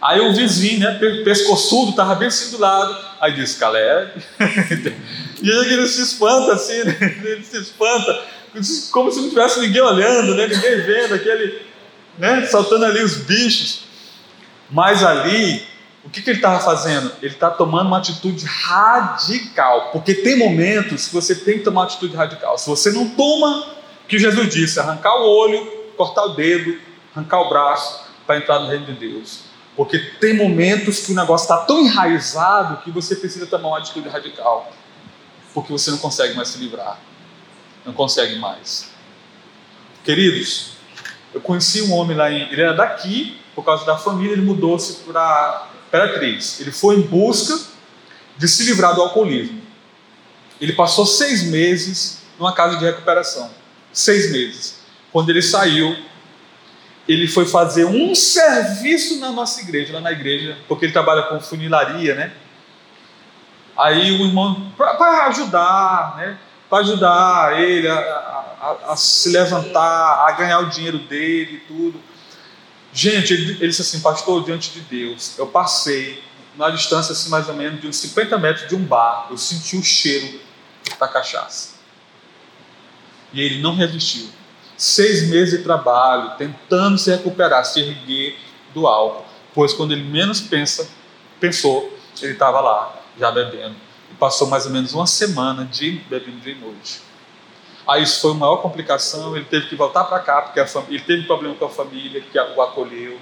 [0.01, 4.11] Aí o vizinho, né, pescoçudo, estava bem assim do lado, aí disse, Caleb.
[5.41, 6.97] e aí ele se espanta assim, né?
[7.23, 8.21] ele se espanta,
[8.91, 11.61] como se não tivesse ninguém olhando, né, ninguém vendo, aquele,
[12.17, 13.85] né, saltando ali os bichos.
[14.69, 15.65] Mas ali
[16.05, 17.11] o que, que ele estava fazendo?
[17.21, 21.87] Ele está tomando uma atitude radical, porque tem momentos que você tem que tomar uma
[21.87, 22.57] atitude radical.
[22.57, 23.73] Se você não toma,
[24.07, 26.77] que Jesus disse, arrancar o olho, cortar o dedo,
[27.15, 29.45] arrancar o braço para entrar no reino de Deus.
[29.77, 34.09] Porque tem momentos que o negócio está tão enraizado que você precisa tomar uma atitude
[34.09, 34.71] radical,
[35.53, 36.99] porque você não consegue mais se livrar,
[37.85, 38.91] não consegue mais.
[40.03, 40.73] Queridos,
[41.33, 45.03] eu conheci um homem lá, em, ele era daqui, por causa da família, ele mudou-se
[45.03, 46.59] para Imperatriz.
[46.59, 47.55] Ele foi em busca
[48.35, 49.61] de se livrar do alcoolismo.
[50.59, 53.51] Ele passou seis meses numa casa de recuperação.
[53.91, 54.79] Seis meses.
[55.11, 55.95] Quando ele saiu,
[57.07, 61.39] ele foi fazer um serviço na nossa igreja, lá na igreja, porque ele trabalha com
[61.39, 62.33] funilaria, né?
[63.77, 66.37] Aí o irmão, para ajudar, né?
[66.67, 72.01] Para ajudar ele a, a, a, se levantar, a ganhar o dinheiro dele e tudo.
[72.93, 76.23] Gente, ele, ele disse assim, pastor, diante de Deus, eu passei
[76.55, 79.75] na distância assim, mais ou menos de uns 50 metros de um bar, eu senti
[79.75, 80.39] o cheiro
[80.99, 81.73] da cachaça.
[83.33, 84.29] E ele não resistiu.
[84.77, 88.37] Seis meses de trabalho, tentando se recuperar, se erguer
[88.73, 89.25] do álcool.
[89.53, 90.87] Pois quando ele menos pensa,
[91.39, 93.75] pensou, ele estava lá, já bebendo.
[94.11, 97.01] E passou mais ou menos uma semana de bebendo de noite.
[97.87, 101.03] Aí isso foi uma maior complicação, ele teve que voltar para cá, porque família, ele
[101.03, 103.19] teve problema com a família, que o acolheu.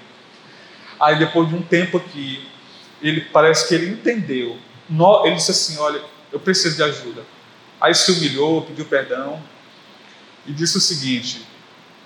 [1.00, 2.48] Aí depois de um tempo aqui,
[3.00, 4.56] ele parece que ele entendeu.
[5.24, 6.00] Ele disse assim, olha,
[6.30, 7.22] eu preciso de ajuda.
[7.80, 9.42] Aí se humilhou, pediu perdão
[10.46, 11.44] e disse o seguinte: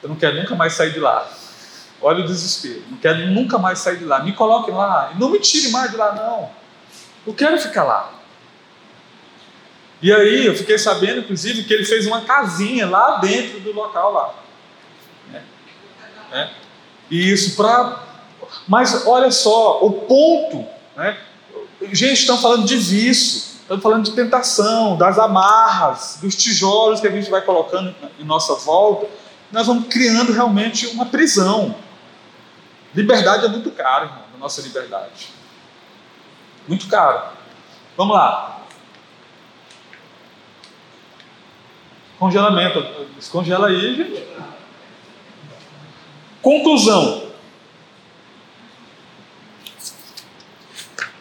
[0.03, 1.31] eu não quero nunca mais sair de lá.
[2.01, 2.83] Olha o desespero.
[2.91, 4.23] Não quero nunca mais sair de lá.
[4.23, 5.13] Me coloquem lá.
[5.19, 6.51] Não me tire mais de lá, não.
[7.27, 8.13] Eu quero ficar lá.
[10.03, 14.13] E aí eu fiquei sabendo, inclusive, que ele fez uma casinha lá dentro do local
[14.13, 14.35] lá.
[15.33, 16.39] É.
[16.39, 16.51] É.
[17.11, 18.05] Isso para.
[18.69, 20.67] Mas olha só, o ponto,
[20.97, 21.17] né?
[21.93, 27.11] Gente, estão falando de vício, estão falando de tentação, das amarras, dos tijolos que a
[27.11, 29.07] gente vai colocando em nossa volta.
[29.53, 31.75] Nós vamos criando realmente uma prisão.
[32.95, 35.29] Liberdade é muito caro, irmão, a nossa liberdade.
[36.67, 37.31] Muito caro.
[37.97, 38.56] Vamos lá.
[42.19, 42.81] Congelamento.
[43.17, 44.25] Descongela aí, gente.
[46.43, 47.27] Conclusão.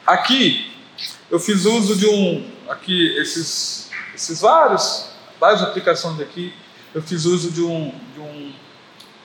[0.06, 0.72] Aqui
[1.30, 6.54] eu fiz uso de um, aqui esses, esses vários, várias aplicações aqui.
[6.94, 8.54] Eu fiz uso de um, de um,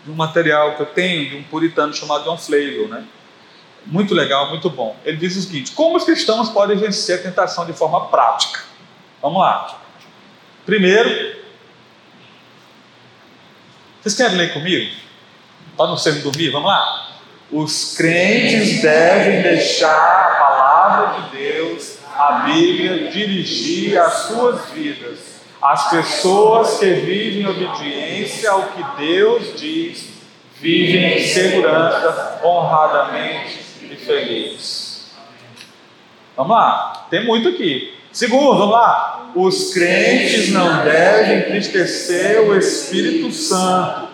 [0.05, 3.05] de um material que eu tenho de um puritano chamado John Flavel, né?
[3.87, 4.97] Muito legal, muito bom.
[5.05, 8.61] Ele diz o seguinte: como os cristãos podem vencer a tentação de forma prática?
[9.23, 9.81] Vamos lá.
[10.67, 11.40] Primeiro,
[14.03, 14.91] vocês querem ler comigo?
[15.77, 17.19] Para não ser dormir, vamos lá.
[17.51, 25.41] Os crentes devem deixar a palavra de Deus, a Bíblia, dirigir as suas vidas.
[25.61, 30.09] As pessoas que vivem em obediência ao que Deus diz,
[30.57, 35.11] vivem em segurança, honradamente e felizes.
[36.35, 38.00] Vamos lá, tem muito aqui.
[38.13, 39.31] Segundo, vamos lá.
[39.35, 44.11] Os crentes não devem entristecer o Espírito Santo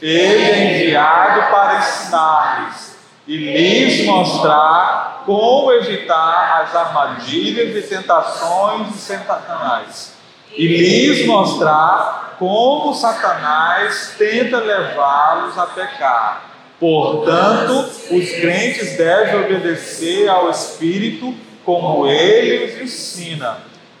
[0.00, 8.98] ele é enviado para ensinar-lhes e lhes mostrar como evitar as armadilhas e tentações de
[8.98, 10.14] Satanás.
[10.56, 16.44] E lhes mostrar como Satanás tenta levá-los a pecar.
[16.78, 21.34] Portanto, os crentes devem obedecer ao Espírito
[21.68, 23.58] como ele os ensina,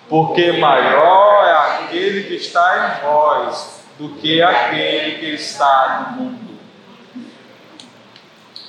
[0.08, 6.58] porque maior é aquele que está em vós do que aquele que está no mundo.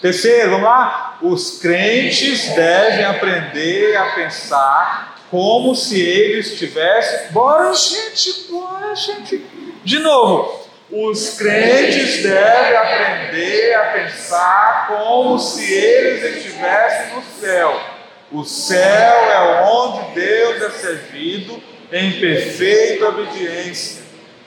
[0.01, 1.17] Terceiro, vamos lá?
[1.21, 7.31] Os crentes devem aprender a pensar como se eles tivessem.
[7.31, 9.45] Bora, gente, bora, gente.
[9.81, 17.88] De novo, os crentes devem aprender a pensar como se eles estivessem no céu.
[18.31, 18.79] O céu
[19.31, 21.61] é onde Deus é servido
[21.91, 24.03] em perfeita obediência.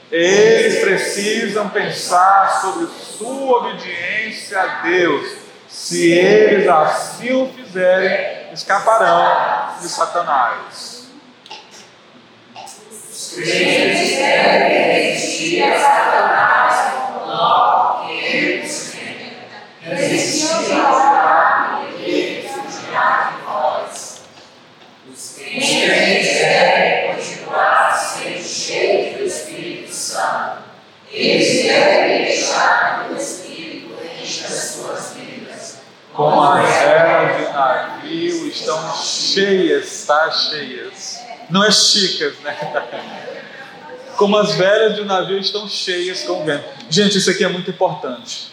[0.09, 5.37] Eles precisam pensar sobre sua obediência a Deus.
[5.67, 11.07] Se eles assim o fizerem, escaparão de Satanás.
[13.35, 16.93] Crentes devem resistir a Satanás
[17.25, 18.93] logo que eles
[19.81, 22.32] resistir diabo e
[25.53, 25.87] enche
[36.37, 40.31] as velas de navio estão cheias, tá?
[40.31, 41.19] Cheias.
[41.49, 42.55] Não é chicas, né?
[44.17, 46.63] Como as velas de um navio estão cheias com vento.
[46.89, 48.51] Gente, isso aqui é muito importante.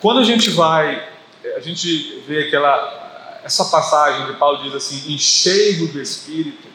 [0.00, 1.08] Quando a gente vai,
[1.56, 3.09] a gente vê aquela,
[3.42, 6.68] essa passagem de Paulo diz assim, encheio do Espírito,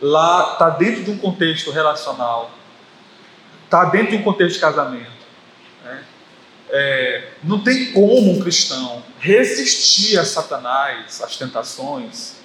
[0.00, 2.50] lá está dentro de um contexto relacional,
[3.64, 5.10] está dentro de um contexto de casamento.
[5.82, 6.04] Né?
[6.70, 12.36] É, não tem como um cristão resistir a Satanás, às tentações,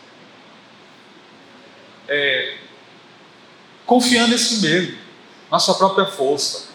[2.07, 2.57] é,
[3.85, 4.97] confiando em si mesmo,
[5.51, 6.69] na sua própria força.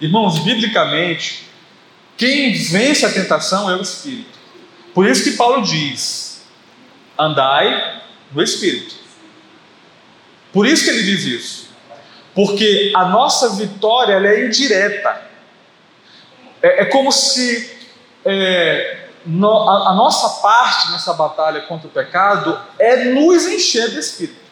[0.00, 1.45] Irmãos, biblicamente,
[2.16, 4.38] quem vence a tentação é o Espírito.
[4.94, 6.42] Por isso que Paulo diz:
[7.18, 8.02] andai
[8.32, 8.94] no Espírito.
[10.52, 11.68] Por isso que ele diz isso.
[12.34, 15.22] Porque a nossa vitória é indireta.
[16.62, 17.76] É, é como se
[18.24, 23.98] é, no, a, a nossa parte nessa batalha contra o pecado é nos encher do
[23.98, 24.46] Espírito.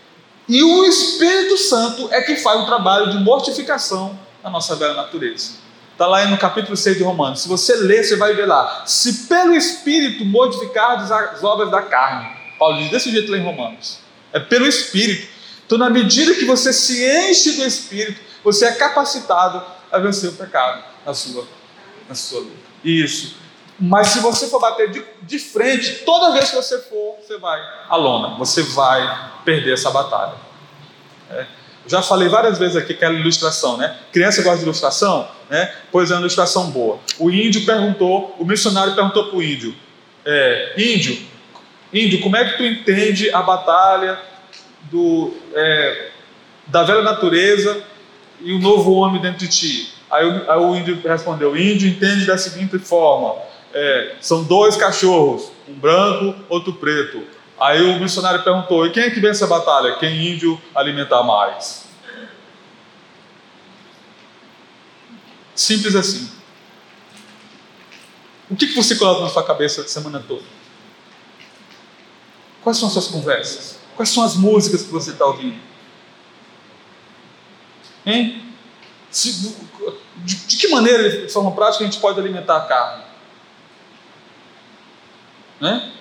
[0.49, 5.64] E o Espírito Santo é que faz o trabalho de mortificação na nossa velha natureza.
[5.95, 7.43] Está lá no capítulo 6 de Romanos.
[7.43, 8.83] Se você ler, você vai ver lá.
[8.85, 12.35] Se pelo Espírito mortificardes as obras da carne.
[12.59, 14.01] Paulo diz desse jeito lá em Romanos.
[14.33, 15.29] É pelo Espírito.
[15.65, 20.33] Então, na medida que você se enche do Espírito, você é capacitado a vencer o
[20.33, 21.47] pecado na sua,
[22.09, 22.57] na sua luta.
[22.83, 23.37] Isso.
[23.79, 27.61] Mas se você for bater de, de frente, toda vez que você for, você vai
[27.89, 30.35] à lona, você vai perder essa batalha.
[31.31, 31.47] É.
[31.87, 33.97] Já falei várias vezes aqui aquela ilustração, né?
[34.13, 35.73] Criança gosta de ilustração, né?
[35.93, 36.99] Pois é uma ilustração boa.
[37.19, 39.75] O índio perguntou, o missionário perguntou para o índio:
[40.25, 41.19] é, Índio,
[41.93, 44.19] índio, como é que tu entende a batalha
[44.91, 46.09] do, é,
[46.67, 47.83] da velha natureza
[48.41, 49.95] e o novo homem dentro de ti.
[50.11, 53.37] Aí aí o índio respondeu: índio entende da seguinte forma:
[53.73, 57.23] é, são dois cachorros, um branco, outro preto.
[57.59, 59.97] Aí o missionário perguntou: e quem é que vence a batalha?
[59.97, 61.85] Quem índio alimentar mais?
[65.55, 66.31] Simples assim.
[68.51, 70.43] O que, que você coloca na sua cabeça a semana toda?
[72.63, 73.79] Quais são as suas conversas?
[73.97, 75.61] Quais são as músicas que você está ouvindo?
[78.05, 78.53] Hein?
[79.11, 79.55] Se,
[80.17, 83.05] de, de, que maneira, de forma prática, a gente pode alimentar a carne?
[85.61, 85.93] Né?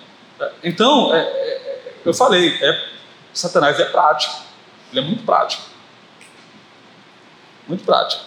[0.62, 2.84] Então, é, é, eu falei, é,
[3.32, 4.42] Satanás é prático.
[4.90, 5.62] Ele é muito prático.
[7.66, 8.24] Muito prático.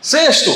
[0.00, 0.54] Sexto,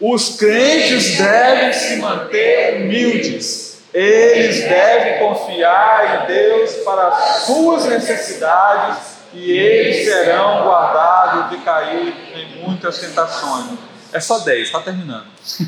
[0.00, 3.82] os crentes devem se manter humildes.
[3.92, 12.14] Eles devem confiar em Deus para as suas necessidades e eles serão guardados de cair
[12.34, 13.78] em muitas tentações.
[14.12, 15.26] É só 10, está terminando.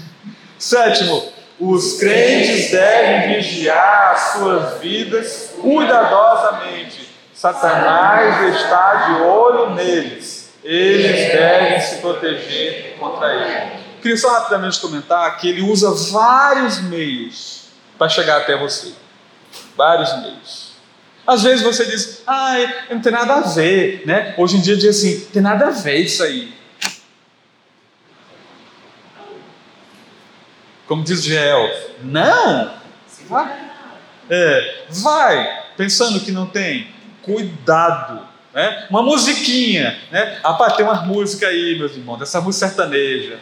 [0.58, 7.09] Sétimo, os crentes devem vigiar as suas vidas cuidadosamente.
[7.34, 10.52] Satanás está de olho neles.
[10.62, 13.78] Eles devem se proteger contra ele.
[14.02, 18.92] Queria só rapidamente comentar que ele usa vários meios para chegar até você.
[19.76, 20.68] Vários meios.
[21.26, 24.34] Às vezes você diz, ai, não tem nada a ver, né?
[24.38, 26.57] Hoje em dia diz assim, tem nada a ver isso aí.
[30.89, 31.70] Como diz Geel,
[32.03, 32.72] não!
[33.28, 33.70] Vai.
[34.30, 36.91] É, vai, pensando que não tem.
[37.22, 38.26] Cuidado.
[38.55, 38.86] Né?
[38.89, 40.41] Uma musiquinha, né?
[40.43, 43.39] Ah, tem uma música aí, meus irmãos, essa música sertaneja.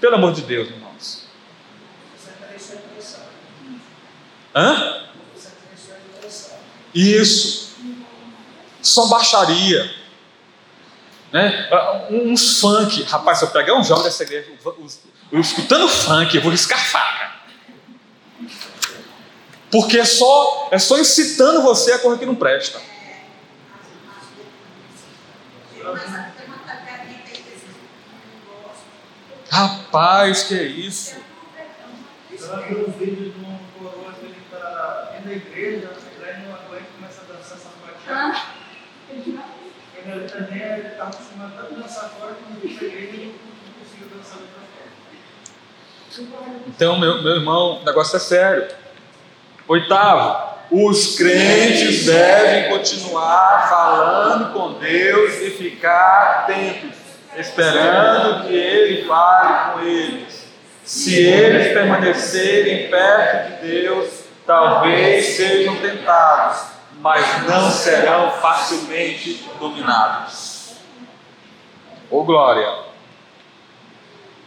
[0.00, 1.26] Pelo amor de Deus, irmãos.
[4.54, 5.02] Hã?
[6.94, 7.76] Isso.
[8.80, 9.90] Só baixaria.
[11.32, 11.68] Né?
[12.10, 13.02] Uns funk.
[13.04, 14.48] Rapaz, se eu pegar um jovem dessa igreja,
[15.32, 17.36] eu escutando funk, eu vou riscar faca.
[19.70, 22.80] Porque é só, é só incitando você a correr que não presta.
[29.50, 31.16] Rapaz, que é isso?
[33.78, 34.26] Coroa que
[40.20, 42.10] também está acostumado a dançar
[42.62, 43.34] igreja ele
[44.00, 44.60] não dançar outra
[46.30, 46.60] forma.
[46.66, 48.68] Então, meu, meu irmão, o negócio é sério.
[49.68, 56.96] Oitavo, os crentes devem continuar falando com Deus e ficar atentos,
[57.36, 60.46] esperando que Ele fale com eles.
[60.84, 66.75] Se eles permanecerem perto de Deus, talvez sejam tentados,
[67.06, 70.72] mas não serão facilmente dominados.
[72.10, 72.68] Ô glória!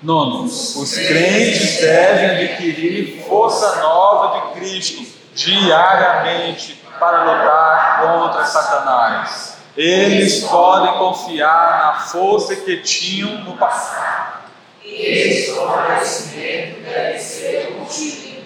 [0.03, 9.57] Nono, os crentes devem adquirir força nova de Cristo diariamente para lutar contra Satanás.
[9.77, 14.39] Eles podem confiar na força que tinham no passado.
[14.83, 18.43] Esse fortalecimento deve ser contínuo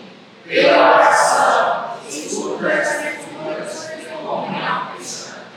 [0.47, 3.22] pela oração, e cristã.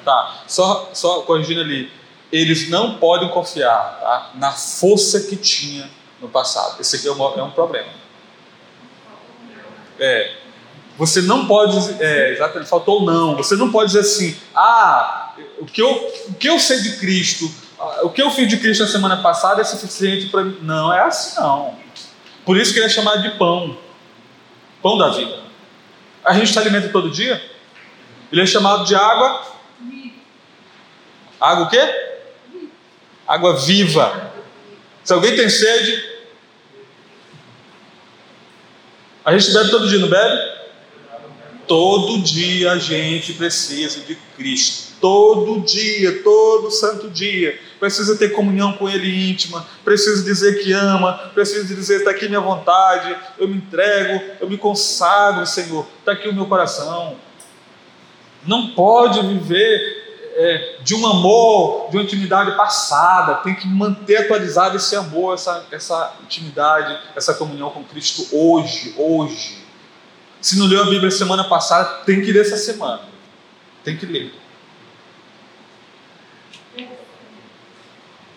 [0.04, 1.90] Tá, só, só corrigindo ali
[2.32, 5.88] eles não podem confiar tá, na força que tinha
[6.20, 6.80] no passado.
[6.80, 7.88] Esse aqui é um, é um problema.
[9.98, 10.34] É,
[10.98, 13.36] você não pode, é, exatamente, faltou não.
[13.36, 17.50] Você não pode dizer assim, ah, o que eu, o que eu sei de Cristo,
[18.02, 20.58] o que eu fiz de Cristo na semana passada é suficiente para mim.
[20.62, 21.74] Não, é assim não.
[22.44, 23.76] Por isso que ele é chamado de pão,
[24.82, 25.40] pão da vida.
[26.24, 27.55] A gente se alimenta todo dia.
[28.30, 29.42] Ele é chamado de água.
[31.40, 32.06] Água o quê?
[33.26, 34.32] água viva.
[35.02, 36.02] Se alguém tem sede,
[39.24, 40.56] a gente bebe todo dia, não bebe?
[41.66, 44.86] Todo dia a gente precisa de Cristo.
[45.00, 47.60] Todo dia, todo santo dia.
[47.78, 49.66] Precisa ter comunhão com Ele íntima.
[49.84, 51.12] Precisa dizer que ama.
[51.34, 53.16] Precisa dizer: está aqui minha vontade.
[53.36, 54.22] Eu me entrego.
[54.40, 55.86] Eu me consagro, Senhor.
[55.98, 57.16] Está aqui o meu coração.
[58.46, 64.76] Não pode viver é, de um amor, de uma intimidade passada, tem que manter atualizado
[64.76, 69.64] esse amor, essa, essa intimidade, essa comunhão com Cristo hoje, hoje.
[70.40, 73.00] Se não leu a Bíblia semana passada, tem que ler essa semana.
[73.82, 74.32] Tem que ler.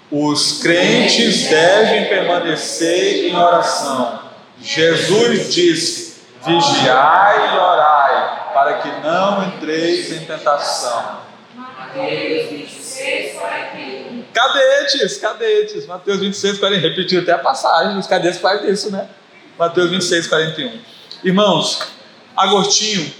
[0.09, 4.21] Os crentes devem permanecer em oração.
[4.59, 11.21] Jesus disse: vigiai e orai, para que não entreis em tentação.
[11.55, 14.23] Mateus 26, 41.
[14.33, 15.85] cadetes, cadetes.
[15.87, 16.87] Mateus 26, 40.
[16.87, 19.09] Repetiu até a passagem, os cadetes fazem isso, né?
[19.57, 20.79] Mateus 26, 41.
[21.23, 21.91] Irmãos,
[22.35, 23.13] Agostinho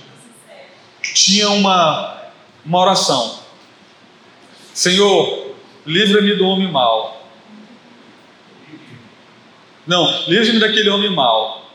[1.02, 2.22] tinha uma,
[2.66, 3.40] uma oração.
[4.74, 5.56] Senhor,
[5.86, 7.28] livra-me do homem mau.
[9.86, 11.70] Não, livre-me daquele homem mau.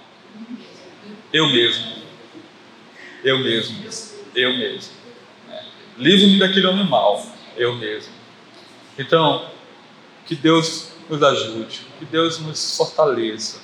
[1.32, 2.03] Eu mesmo.
[3.24, 3.84] Eu mesmo.
[4.34, 4.92] Eu mesmo.
[5.50, 5.62] É.
[5.96, 7.26] Livre-me daquele homem mau.
[7.56, 8.12] Eu mesmo.
[8.98, 9.48] Então,
[10.26, 13.60] que Deus nos ajude, que Deus nos fortaleça,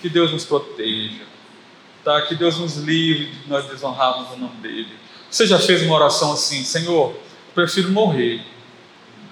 [0.00, 1.24] que Deus nos proteja,
[2.04, 2.22] tá?
[2.22, 4.92] que Deus nos livre de nós desonrarmos o nome dEle.
[5.30, 7.16] Você já fez uma oração assim, Senhor,
[7.54, 8.44] prefiro morrer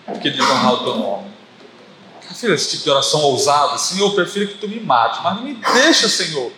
[0.08, 1.30] do que desonrar o teu nome.
[2.28, 3.78] Já fez esse tipo de oração ousada?
[3.78, 6.52] Senhor, prefiro que tu me mate, mas não me deixa, Senhor,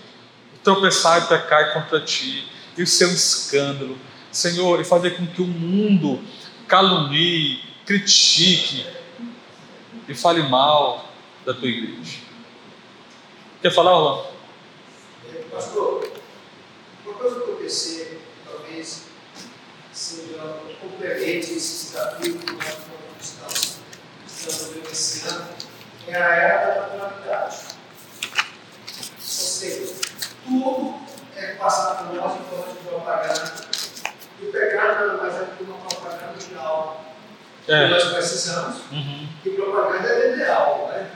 [0.62, 3.99] tropeçar e pecar contra ti, e ser um escândalo,
[4.33, 6.22] Senhor, e fazer com que o mundo
[6.66, 8.87] calunie, critique
[10.09, 11.09] e fale mal
[11.45, 12.18] da tua igreja.
[13.62, 14.35] Quer falar, Orlando?
[15.51, 16.11] Pastor,
[17.05, 19.05] uma coisa que eu pensei, talvez
[19.93, 23.79] seja complemento esse desafio que nós
[24.29, 25.49] estamos vivendo esse ano,
[26.09, 27.57] é a era da naturalidade.
[29.16, 29.95] Ou seja,
[30.45, 31.04] tudo
[31.37, 33.55] é passado por nós em forma de propaganda.
[34.41, 36.97] E o pecado nada mais é do que uma propaganda de algo
[37.68, 37.85] É.
[37.87, 38.76] que nós precisamos.
[38.93, 39.28] Uhum.
[39.45, 41.11] E propaganda é vender algo, né?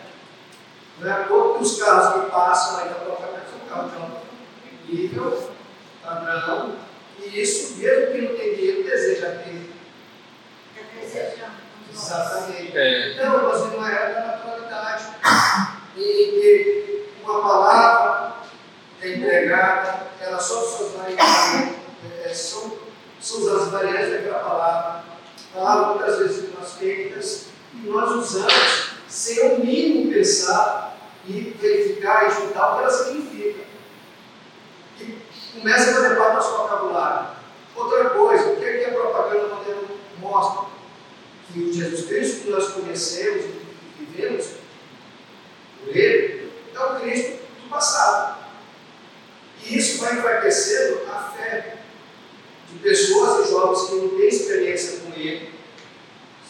[1.00, 4.18] Não é que os carros que passam aí na propaganda são carros de alto
[4.88, 5.52] nível,
[6.02, 6.76] padrão,
[7.18, 9.68] e isso, mesmo que não tenha dinheiro, deseja ter.
[11.92, 12.76] Exatamente.
[12.76, 13.12] É.
[13.12, 15.04] Então, nós vivemos uma era da naturalidade,
[15.96, 18.38] em que uma palavra é
[19.03, 21.76] empregada, ela só suas variantes,
[22.24, 22.78] é, são,
[23.20, 25.05] são as variantes daquela palavra,
[25.55, 30.96] palavras muitas vezes nós feitas, e nós usamos sem o mínimo pensar
[31.26, 33.64] e verificar e juntar o que ela significa.
[35.01, 35.18] E
[35.55, 37.28] começa a fazer parte do nosso vocabulário.
[37.76, 39.82] Outra coisa, o que, é que a propaganda moderna
[40.18, 40.66] mostra?
[41.53, 44.46] Que o Jesus Cristo que nós conhecemos e vivemos,
[45.84, 48.38] por ele, é o Cristo do passado.
[49.68, 51.76] E isso vai enfraquecendo a fé
[52.72, 55.50] de pessoas e jovens que não têm experiência com ele,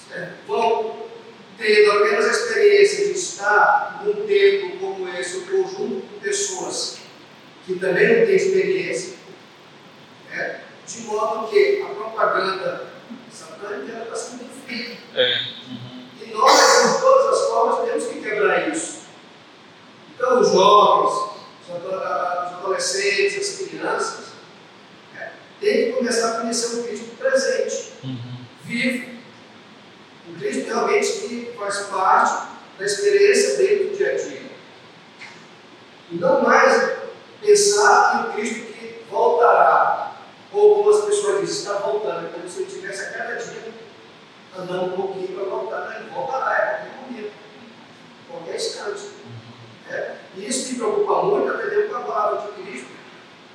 [0.08, 0.34] certo?
[0.46, 1.08] vão
[1.56, 6.98] tendo apenas a experiência de estar num tempo como esse, um conjunto de pessoas
[7.66, 9.16] que também não têm experiência,
[10.30, 10.60] né?
[10.86, 12.92] de modo que a propaganda
[13.32, 14.96] satânica está sendo feita.
[15.14, 15.40] É.
[15.68, 16.04] Uhum.
[16.24, 18.98] E nós, de todas as formas, temos que quebrar isso.
[20.14, 21.37] Então, os jovens,
[21.68, 24.24] os ado- os adolescentes, as crianças,
[25.14, 28.38] né, têm que começar a conhecer o Cristo presente, Uhum.
[28.64, 29.18] vivo.
[30.28, 32.48] O Cristo realmente que faz parte
[32.78, 34.42] da experiência dele do dia a dia.
[36.10, 36.92] E não mais
[37.40, 40.16] pensar o Cristo que voltará,
[40.52, 43.68] ou como as pessoas dizem, está voltando, é como se ele estivesse a cada dia
[44.56, 45.80] andando um pouquinho para voltar.
[45.90, 47.32] Não, ele voltará, é qualquer momento,
[48.28, 49.02] qualquer instante.
[49.90, 52.88] É, e isso me preocupa muito, aprendendo com a palavra de Cristo,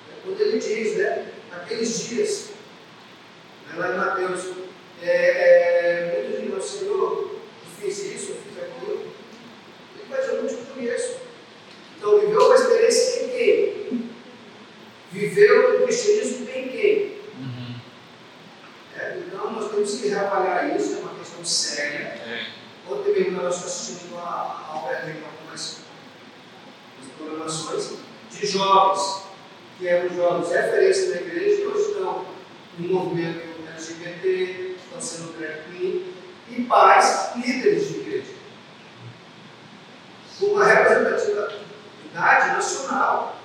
[0.10, 2.50] é, quando ele diz, né, naqueles dias,
[3.68, 4.46] né, lá em Mateus,
[5.02, 7.42] é, é, muitos dizem, Senhor, eu
[7.80, 9.12] fiz isso, eu fiz aquilo,
[9.96, 11.18] ele vai dizer, eu não te conheço.
[11.98, 14.10] Então, viveu uma experiência em quem?
[15.12, 17.18] Viveu o cristianismo em quem?
[17.38, 17.76] Uhum.
[18.98, 22.00] É, então, nós temos que reavaliar isso, é uma questão séria.
[22.28, 22.46] É.
[22.90, 25.78] Ontem mesmo nós assistimos a Alberto em algumas
[27.02, 27.92] as programações
[28.32, 29.24] de jovens,
[29.78, 32.26] que eram jovens referência da igreja, e hoje estão
[32.80, 36.14] no movimento LGBT, estão sendo drag queen,
[36.50, 38.32] e pais líderes de igreja.
[40.40, 43.38] Com uma representatividade nacional.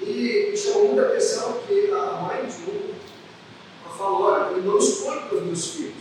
[0.00, 2.92] E me chamou muita atenção que a mãe de um
[3.96, 5.94] falou, olha, eu não escolho para os meus filhos.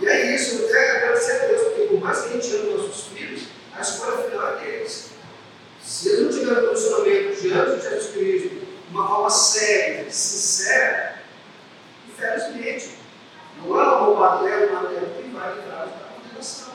[0.00, 2.56] E é isso, eu tenho que agradecer a Deus, porque por mais que a gente
[2.56, 3.42] ame nossos filhos,
[3.74, 5.10] a escolha final é deles.
[5.82, 11.22] Se eles não tiverem posicionamento diante de Jesus Cristo, de uma forma séria, sincera,
[12.08, 12.90] infelizmente,
[13.58, 16.72] não é um batalhão materno que vai livrar da condenação.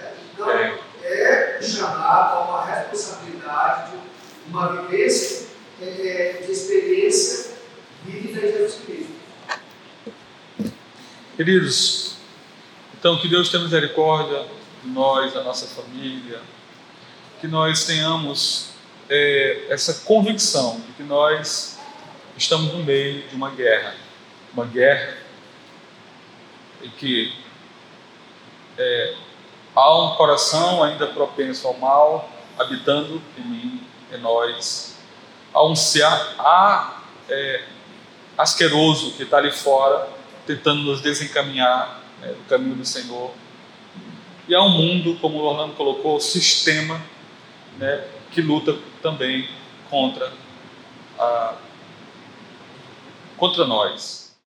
[0.00, 0.78] É, Então, É.
[1.02, 5.48] é chamado a uma responsabilidade, de uma vivência
[5.82, 7.50] é, de experiência
[8.04, 9.12] vivida em Jesus Cristo.
[11.48, 12.12] Queridos,
[12.92, 14.44] então que Deus tenha misericórdia
[14.84, 16.42] de nós, da nossa família,
[17.40, 18.72] que nós tenhamos
[19.08, 21.78] é, essa convicção de que nós
[22.36, 23.94] estamos no meio de uma guerra,
[24.52, 25.16] uma guerra
[26.82, 27.32] em que
[28.76, 29.14] é,
[29.74, 34.98] há um coração ainda propenso ao mal, habitando em mim, em nós.
[35.54, 37.64] Há um ser há, é,
[38.36, 40.17] asqueroso que está ali fora,
[40.48, 43.34] tentando nos desencaminhar né, do caminho do Senhor.
[44.48, 46.98] E há um mundo, como o Orlando colocou, sistema
[47.76, 49.46] né, que luta também
[49.90, 50.32] contra,
[51.18, 51.54] a,
[53.36, 54.27] contra nós.